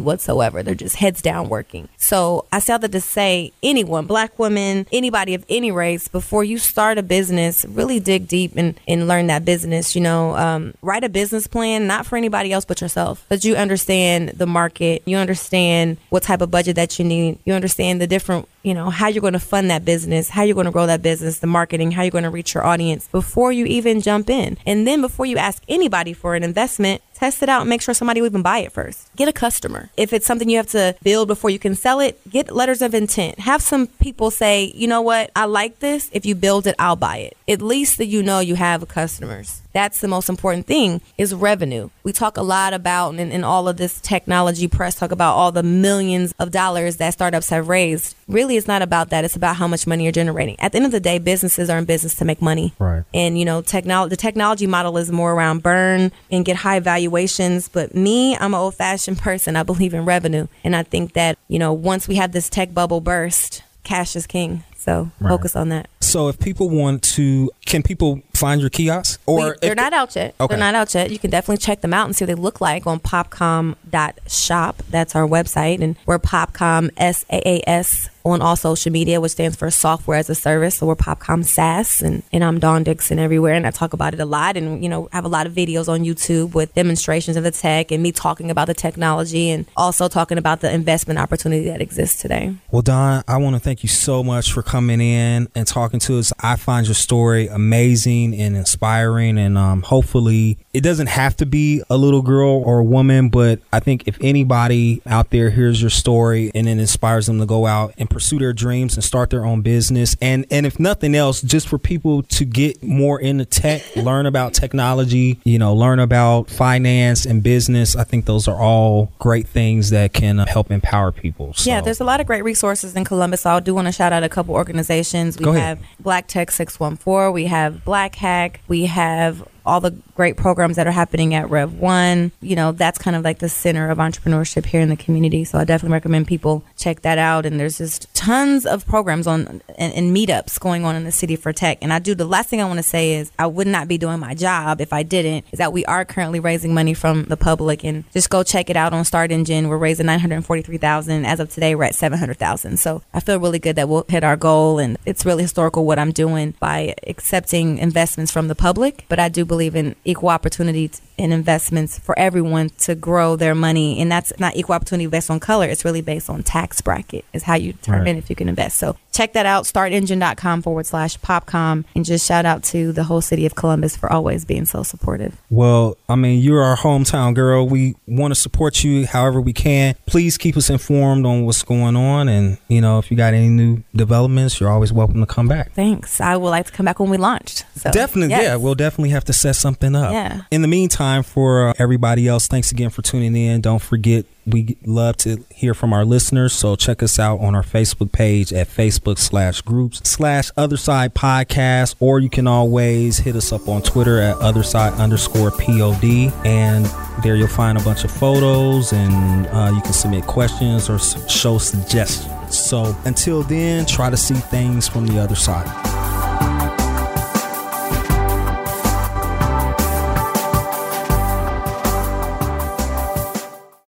whatsoever. 0.00 0.62
They're 0.62 0.74
just 0.74 0.96
heads 0.96 1.22
down 1.22 1.48
working. 1.48 1.88
So 1.96 2.46
I 2.52 2.58
say 2.58 2.76
that 2.76 2.92
to 2.92 3.00
say 3.00 3.52
anyone, 3.62 4.06
black 4.06 4.38
women, 4.38 4.86
anybody 4.92 5.34
of 5.34 5.44
any 5.48 5.70
race, 5.70 6.08
before 6.08 6.44
you 6.44 6.58
start 6.58 6.98
a 6.98 7.02
business, 7.02 7.64
really 7.64 8.00
dig 8.00 8.28
deep 8.28 8.52
and, 8.56 8.78
and 8.86 9.08
learn 9.08 9.26
that 9.28 9.44
business. 9.44 9.94
You 9.94 10.02
know, 10.02 10.36
um, 10.36 10.74
write 10.82 11.04
a 11.04 11.08
business 11.08 11.46
plan, 11.46 11.86
not 11.86 12.06
for 12.06 12.16
anybody 12.16 12.52
else 12.52 12.64
but 12.64 12.80
yourself. 12.80 13.24
But 13.28 13.44
you 13.44 13.56
understand 13.56 14.30
the 14.30 14.46
market, 14.46 15.02
you 15.06 15.16
understand 15.16 15.96
what 16.10 16.17
type 16.20 16.40
of 16.40 16.50
budget 16.50 16.76
that 16.76 16.98
you 16.98 17.04
need. 17.04 17.38
You 17.44 17.54
understand 17.54 18.00
the 18.00 18.06
different, 18.06 18.48
you 18.62 18.74
know, 18.74 18.90
how 18.90 19.08
you're 19.08 19.20
going 19.20 19.32
to 19.32 19.38
fund 19.38 19.70
that 19.70 19.84
business, 19.84 20.28
how 20.28 20.42
you're 20.42 20.54
going 20.54 20.66
to 20.66 20.72
grow 20.72 20.86
that 20.86 21.02
business, 21.02 21.38
the 21.38 21.46
marketing, 21.46 21.92
how 21.92 22.02
you're 22.02 22.10
going 22.10 22.24
to 22.24 22.30
reach 22.30 22.54
your 22.54 22.64
audience 22.64 23.08
before 23.08 23.52
you 23.52 23.64
even 23.66 24.00
jump 24.00 24.28
in. 24.28 24.58
And 24.66 24.86
then 24.86 25.00
before 25.00 25.26
you 25.26 25.36
ask 25.36 25.62
anybody 25.68 26.12
for 26.12 26.34
an 26.34 26.42
investment, 26.42 27.02
test 27.18 27.42
it 27.42 27.48
out 27.48 27.62
and 27.62 27.70
make 27.70 27.82
sure 27.82 27.94
somebody 27.94 28.20
will 28.20 28.28
even 28.28 28.42
buy 28.42 28.58
it 28.58 28.72
first. 28.72 29.14
Get 29.16 29.28
a 29.28 29.32
customer. 29.32 29.90
If 29.96 30.12
it's 30.12 30.26
something 30.26 30.48
you 30.48 30.56
have 30.56 30.68
to 30.68 30.94
build 31.02 31.28
before 31.28 31.50
you 31.50 31.58
can 31.58 31.74
sell 31.74 32.00
it, 32.00 32.18
get 32.30 32.54
letters 32.54 32.80
of 32.80 32.94
intent. 32.94 33.40
Have 33.40 33.60
some 33.60 33.86
people 33.86 34.30
say, 34.30 34.72
you 34.74 34.86
know 34.86 35.02
what, 35.02 35.30
I 35.34 35.46
like 35.46 35.80
this. 35.80 36.08
If 36.12 36.24
you 36.24 36.34
build 36.34 36.66
it, 36.66 36.76
I'll 36.78 36.96
buy 36.96 37.18
it. 37.18 37.36
At 37.48 37.60
least 37.60 37.98
that 37.98 38.06
you 38.06 38.22
know 38.22 38.38
you 38.40 38.54
have 38.54 38.86
customers. 38.88 39.62
That's 39.72 40.00
the 40.00 40.08
most 40.08 40.28
important 40.28 40.66
thing 40.66 41.00
is 41.18 41.34
revenue. 41.34 41.90
We 42.02 42.12
talk 42.12 42.36
a 42.36 42.42
lot 42.42 42.72
about 42.72 43.14
in, 43.16 43.44
all 43.44 43.68
of 43.68 43.76
this 43.76 44.00
technology 44.00 44.66
press 44.66 44.94
talk 44.94 45.12
about 45.12 45.34
all 45.34 45.52
the 45.52 45.62
millions 45.62 46.34
of 46.38 46.50
dollars 46.50 46.96
that 46.96 47.12
startups 47.12 47.50
have 47.50 47.68
raised. 47.68 48.16
Really 48.26 48.47
really 48.48 48.56
is 48.56 48.66
not 48.66 48.80
about 48.82 49.10
that. 49.10 49.24
It's 49.24 49.36
about 49.36 49.56
how 49.56 49.68
much 49.68 49.86
money 49.86 50.04
you're 50.04 50.12
generating. 50.12 50.58
At 50.58 50.72
the 50.72 50.76
end 50.76 50.86
of 50.86 50.92
the 50.92 51.00
day, 51.00 51.18
businesses 51.18 51.68
are 51.68 51.76
in 51.76 51.84
business 51.84 52.14
to 52.16 52.24
make 52.24 52.40
money. 52.40 52.72
Right. 52.78 53.04
And 53.12 53.38
you 53.38 53.44
know, 53.44 53.60
technology 53.60 54.08
the 54.10 54.16
technology 54.16 54.66
model 54.66 54.96
is 54.96 55.12
more 55.12 55.32
around 55.34 55.62
burn 55.62 56.10
and 56.30 56.44
get 56.44 56.56
high 56.56 56.80
valuations. 56.80 57.68
But 57.68 57.94
me, 57.94 58.36
I'm 58.36 58.54
an 58.54 58.60
old 58.60 58.74
fashioned 58.74 59.18
person. 59.28 59.54
I 59.54 59.62
believe 59.62 59.92
in 59.92 60.04
revenue. 60.06 60.46
And 60.64 60.74
I 60.74 60.82
think 60.82 61.12
that, 61.12 61.38
you 61.48 61.58
know, 61.58 61.72
once 61.72 62.08
we 62.08 62.14
have 62.16 62.32
this 62.32 62.48
tech 62.48 62.72
bubble 62.72 63.00
burst, 63.02 63.62
cash 63.84 64.16
is 64.16 64.26
king. 64.26 64.64
So 64.76 65.10
Right. 65.20 65.28
focus 65.28 65.54
on 65.54 65.68
that. 65.68 65.88
So 66.00 66.28
if 66.28 66.38
people 66.38 66.70
want 66.70 67.02
to, 67.14 67.50
can 67.66 67.82
people 67.82 68.22
find 68.38 68.60
your 68.60 68.70
kiosks? 68.70 69.18
Or 69.26 69.50
We- 69.50 69.52
they're 69.62 69.74
not 69.74 69.92
out 69.92 70.14
yet. 70.16 70.34
Okay. 70.40 70.54
They're 70.54 70.58
not 70.58 70.74
out 70.74 70.94
yet. 70.94 71.10
You 71.10 71.18
can 71.18 71.30
definitely 71.30 71.58
check 71.58 71.80
them 71.80 71.92
out 71.92 72.06
and 72.06 72.16
see 72.16 72.24
what 72.24 72.28
they 72.28 72.40
look 72.40 72.60
like 72.60 72.86
on 72.86 73.00
popcom.shop. 73.00 74.82
That's 74.90 75.14
our 75.14 75.26
website. 75.26 75.82
And 75.82 75.96
we're 76.06 76.18
Popcom 76.18 76.90
S 76.96 77.24
A 77.30 77.40
A 77.46 77.62
S 77.68 78.08
on 78.24 78.42
all 78.42 78.56
social 78.56 78.92
media, 78.92 79.20
which 79.20 79.32
stands 79.32 79.56
for 79.56 79.70
software 79.70 80.18
as 80.18 80.28
a 80.28 80.34
service. 80.34 80.78
So 80.78 80.86
we're 80.86 80.96
Popcom 80.96 81.44
SaaS 81.44 82.02
and, 82.02 82.22
and 82.32 82.44
I'm 82.44 82.58
Dawn 82.58 82.84
Dickson 82.84 83.18
everywhere 83.18 83.54
and 83.54 83.66
I 83.66 83.70
talk 83.70 83.92
about 83.94 84.12
it 84.12 84.20
a 84.20 84.26
lot 84.26 84.56
and 84.56 84.82
you 84.82 84.88
know 84.88 85.08
have 85.12 85.24
a 85.24 85.28
lot 85.28 85.46
of 85.46 85.52
videos 85.54 85.88
on 85.88 86.00
YouTube 86.00 86.52
with 86.52 86.74
demonstrations 86.74 87.36
of 87.36 87.44
the 87.44 87.50
tech 87.50 87.90
and 87.90 88.02
me 88.02 88.12
talking 88.12 88.50
about 88.50 88.66
the 88.66 88.74
technology 88.74 89.50
and 89.50 89.64
also 89.76 90.08
talking 90.08 90.36
about 90.36 90.60
the 90.60 90.72
investment 90.72 91.18
opportunity 91.18 91.64
that 91.66 91.80
exists 91.80 92.20
today. 92.20 92.54
Well, 92.70 92.82
Dawn, 92.82 93.22
I 93.26 93.38
want 93.38 93.56
to 93.56 93.60
thank 93.60 93.82
you 93.82 93.88
so 93.88 94.22
much 94.22 94.52
for 94.52 94.62
coming 94.62 95.00
in 95.00 95.48
and 95.54 95.66
talking 95.66 96.00
to 96.00 96.18
us. 96.18 96.32
I 96.40 96.56
find 96.56 96.86
your 96.86 96.94
story 96.94 97.48
amazing 97.48 98.27
and 98.34 98.56
inspiring, 98.56 99.38
and 99.38 99.56
um, 99.58 99.82
hopefully, 99.82 100.58
it 100.78 100.84
doesn't 100.84 101.08
have 101.08 101.36
to 101.38 101.44
be 101.44 101.82
a 101.90 101.96
little 101.96 102.22
girl 102.22 102.62
or 102.64 102.78
a 102.78 102.84
woman, 102.84 103.30
but 103.30 103.58
I 103.72 103.80
think 103.80 104.06
if 104.06 104.16
anybody 104.20 105.02
out 105.06 105.30
there 105.30 105.50
hears 105.50 105.80
your 105.80 105.90
story 105.90 106.52
and 106.54 106.68
it 106.68 106.78
inspires 106.78 107.26
them 107.26 107.40
to 107.40 107.46
go 107.46 107.66
out 107.66 107.94
and 107.98 108.08
pursue 108.08 108.38
their 108.38 108.52
dreams 108.52 108.94
and 108.94 109.02
start 109.02 109.30
their 109.30 109.44
own 109.44 109.62
business, 109.62 110.14
and 110.22 110.46
and 110.52 110.66
if 110.66 110.78
nothing 110.78 111.16
else, 111.16 111.42
just 111.42 111.66
for 111.66 111.78
people 111.78 112.22
to 112.22 112.44
get 112.44 112.80
more 112.80 113.20
into 113.20 113.44
tech, 113.44 113.82
learn 113.96 114.24
about 114.24 114.54
technology, 114.54 115.40
you 115.42 115.58
know, 115.58 115.74
learn 115.74 115.98
about 115.98 116.48
finance 116.48 117.26
and 117.26 117.42
business. 117.42 117.96
I 117.96 118.04
think 118.04 118.26
those 118.26 118.46
are 118.46 118.62
all 118.62 119.10
great 119.18 119.48
things 119.48 119.90
that 119.90 120.12
can 120.12 120.38
uh, 120.38 120.46
help 120.46 120.70
empower 120.70 121.10
people. 121.10 121.54
Yeah, 121.64 121.80
there's 121.80 122.00
a 122.00 122.04
lot 122.04 122.20
of 122.20 122.28
great 122.28 122.44
resources 122.44 122.94
in 122.94 123.04
Columbus. 123.04 123.40
So 123.40 123.50
I 123.50 123.58
do 123.58 123.74
want 123.74 123.88
to 123.88 123.92
shout 123.92 124.12
out 124.12 124.22
a 124.22 124.28
couple 124.28 124.54
organizations. 124.54 125.40
We 125.40 125.58
have 125.58 125.80
Black 125.98 126.28
Tech 126.28 126.52
614, 126.52 127.32
we 127.32 127.46
have 127.46 127.84
Black 127.84 128.14
Hack, 128.14 128.60
we 128.68 128.86
have 128.86 129.42
all 129.68 129.80
the 129.80 129.90
great 130.14 130.36
programs 130.36 130.76
that 130.76 130.86
are 130.86 130.92
happening 130.92 131.34
at 131.34 131.46
Rev1. 131.46 132.32
You 132.40 132.56
know, 132.56 132.72
that's 132.72 132.98
kind 132.98 133.14
of 133.14 133.22
like 133.22 133.38
the 133.38 133.48
center 133.48 133.90
of 133.90 133.98
entrepreneurship 133.98 134.66
here 134.66 134.80
in 134.80 134.88
the 134.88 134.96
community. 134.96 135.44
So 135.44 135.58
I 135.58 135.64
definitely 135.64 135.92
recommend 135.92 136.26
people 136.26 136.64
check 136.76 137.02
that 137.02 137.18
out. 137.18 137.46
And 137.46 137.60
there's 137.60 137.78
just 137.78 138.12
tons 138.14 138.66
of 138.66 138.86
programs 138.86 139.26
on 139.26 139.60
and, 139.76 139.92
and 139.92 140.16
meetups 140.16 140.58
going 140.58 140.84
on 140.84 140.96
in 140.96 141.04
the 141.04 141.12
city 141.12 141.36
for 141.36 141.52
tech. 141.52 141.78
And 141.82 141.92
I 141.92 141.98
do 141.98 142.14
the 142.14 142.24
last 142.24 142.48
thing 142.48 142.60
I 142.60 142.64
want 142.64 142.78
to 142.78 142.82
say 142.82 143.12
is 143.12 143.30
I 143.38 143.46
would 143.46 143.66
not 143.66 143.86
be 143.86 143.98
doing 143.98 144.18
my 144.18 144.34
job 144.34 144.80
if 144.80 144.92
I 144.92 145.02
didn't. 145.02 145.44
Is 145.52 145.58
that 145.58 145.72
we 145.72 145.84
are 145.84 146.04
currently 146.04 146.40
raising 146.40 146.72
money 146.72 146.94
from 146.94 147.24
the 147.24 147.36
public 147.36 147.84
and 147.84 148.10
just 148.12 148.30
go 148.30 148.42
check 148.42 148.70
it 148.70 148.76
out 148.76 148.92
on 148.92 149.04
StartEngine. 149.04 149.68
We're 149.68 149.76
raising 149.76 150.06
nine 150.06 150.20
hundred 150.20 150.44
forty 150.44 150.62
three 150.62 150.78
thousand. 150.78 151.26
As 151.26 151.40
of 151.40 151.50
today, 151.50 151.74
we're 151.74 151.84
at 151.84 151.94
seven 151.94 152.18
hundred 152.18 152.38
thousand. 152.38 152.78
So 152.78 153.02
I 153.12 153.20
feel 153.20 153.38
really 153.38 153.58
good 153.58 153.76
that 153.76 153.88
we'll 153.88 154.06
hit 154.08 154.24
our 154.24 154.36
goal. 154.36 154.78
And 154.78 154.96
it's 155.04 155.26
really 155.26 155.42
historical 155.42 155.84
what 155.84 155.98
I'm 155.98 156.12
doing 156.12 156.54
by 156.58 156.94
accepting 157.06 157.78
investments 157.78 158.32
from 158.32 158.48
the 158.48 158.54
public. 158.54 159.04
But 159.08 159.18
I 159.18 159.28
do 159.28 159.44
believe 159.44 159.57
in 159.66 159.94
equal 160.04 160.28
opportunity 160.28 160.90
in 161.16 161.32
investments 161.32 161.98
for 161.98 162.16
everyone 162.18 162.70
to 162.80 162.94
grow 162.94 163.36
their 163.36 163.54
money. 163.54 164.00
And 164.00 164.10
that's 164.10 164.32
not 164.38 164.56
equal 164.56 164.74
opportunity 164.76 165.06
based 165.08 165.30
on 165.30 165.40
color. 165.40 165.66
It's 165.66 165.84
really 165.84 166.00
based 166.00 166.30
on 166.30 166.42
tax 166.42 166.80
bracket 166.80 167.24
is 167.32 167.42
how 167.42 167.54
you 167.56 167.72
determine 167.72 168.04
Right. 168.04 168.16
if 168.16 168.30
you 168.30 168.36
can 168.36 168.48
invest. 168.48 168.78
So 168.78 168.96
check 169.18 169.32
that 169.32 169.46
out, 169.46 169.64
startengine.com 169.64 170.62
forward 170.62 170.86
slash 170.86 171.18
popcom. 171.18 171.84
And 171.96 172.04
just 172.04 172.24
shout 172.24 172.46
out 172.46 172.62
to 172.64 172.92
the 172.92 173.02
whole 173.02 173.20
city 173.20 173.46
of 173.46 173.56
Columbus 173.56 173.96
for 173.96 174.10
always 174.12 174.44
being 174.44 174.64
so 174.64 174.84
supportive. 174.84 175.36
Well, 175.50 175.96
I 176.08 176.14
mean, 176.14 176.40
you're 176.40 176.62
our 176.62 176.76
hometown 176.76 177.34
girl. 177.34 177.66
We 177.66 177.96
want 178.06 178.32
to 178.32 178.40
support 178.40 178.84
you 178.84 179.06
however 179.06 179.40
we 179.40 179.52
can. 179.52 179.96
Please 180.06 180.38
keep 180.38 180.56
us 180.56 180.70
informed 180.70 181.26
on 181.26 181.44
what's 181.44 181.64
going 181.64 181.96
on. 181.96 182.28
And, 182.28 182.58
you 182.68 182.80
know, 182.80 182.98
if 182.98 183.10
you 183.10 183.16
got 183.16 183.34
any 183.34 183.48
new 183.48 183.82
developments, 183.94 184.60
you're 184.60 184.70
always 184.70 184.92
welcome 184.92 185.20
to 185.20 185.26
come 185.26 185.48
back. 185.48 185.72
Thanks. 185.72 186.20
I 186.20 186.36
would 186.36 186.50
like 186.50 186.66
to 186.66 186.72
come 186.72 186.86
back 186.86 187.00
when 187.00 187.10
we 187.10 187.16
launched. 187.16 187.64
So, 187.74 187.90
Definitely, 187.90 188.30
yes. 188.30 188.42
yeah. 188.42 188.56
We'll 188.56 188.76
definitely 188.76 189.10
have 189.10 189.24
to 189.24 189.32
set 189.32 189.56
something 189.56 189.96
up. 189.96 190.12
Yeah. 190.12 190.42
In 190.52 190.62
the 190.62 190.68
meantime, 190.68 191.24
for 191.24 191.70
uh, 191.70 191.74
everybody 191.78 192.28
else, 192.28 192.46
thanks 192.46 192.70
again 192.70 192.90
for 192.90 193.02
tuning 193.02 193.34
in. 193.34 193.62
Don't 193.62 193.82
forget, 193.82 194.26
we 194.46 194.76
love 194.84 195.16
to 195.18 195.44
hear 195.54 195.74
from 195.74 195.92
our 195.92 196.04
listeners. 196.04 196.52
So 196.52 196.76
check 196.76 197.02
us 197.02 197.18
out 197.18 197.40
on 197.40 197.54
our 197.54 197.62
Facebook 197.62 198.12
page 198.12 198.52
at 198.52 198.68
Facebook 198.68 199.07
slash 199.16 199.62
groups 199.62 200.00
slash 200.04 200.50
Other 200.56 200.76
Side 200.76 201.14
Podcast, 201.14 201.94
or 202.00 202.18
you 202.18 202.28
can 202.28 202.46
always 202.46 203.18
hit 203.18 203.36
us 203.36 203.52
up 203.52 203.68
on 203.68 203.80
Twitter 203.80 204.20
at 204.20 204.36
Other 204.38 204.62
Side 204.62 204.92
underscore 204.94 205.50
Pod. 205.50 206.04
And 206.44 206.84
there 207.22 207.36
you'll 207.36 207.48
find 207.48 207.78
a 207.78 207.82
bunch 207.82 208.04
of 208.04 208.10
photos, 208.10 208.92
and 208.92 209.46
uh, 209.46 209.72
you 209.74 209.80
can 209.80 209.92
submit 209.92 210.26
questions 210.26 210.90
or 210.90 210.98
show 210.98 211.58
suggestions. 211.58 212.58
So 212.58 212.96
until 213.04 213.42
then, 213.42 213.86
try 213.86 214.10
to 214.10 214.16
see 214.16 214.34
things 214.34 214.88
from 214.88 215.06
the 215.06 215.18
other 215.18 215.36
side. 215.36 215.97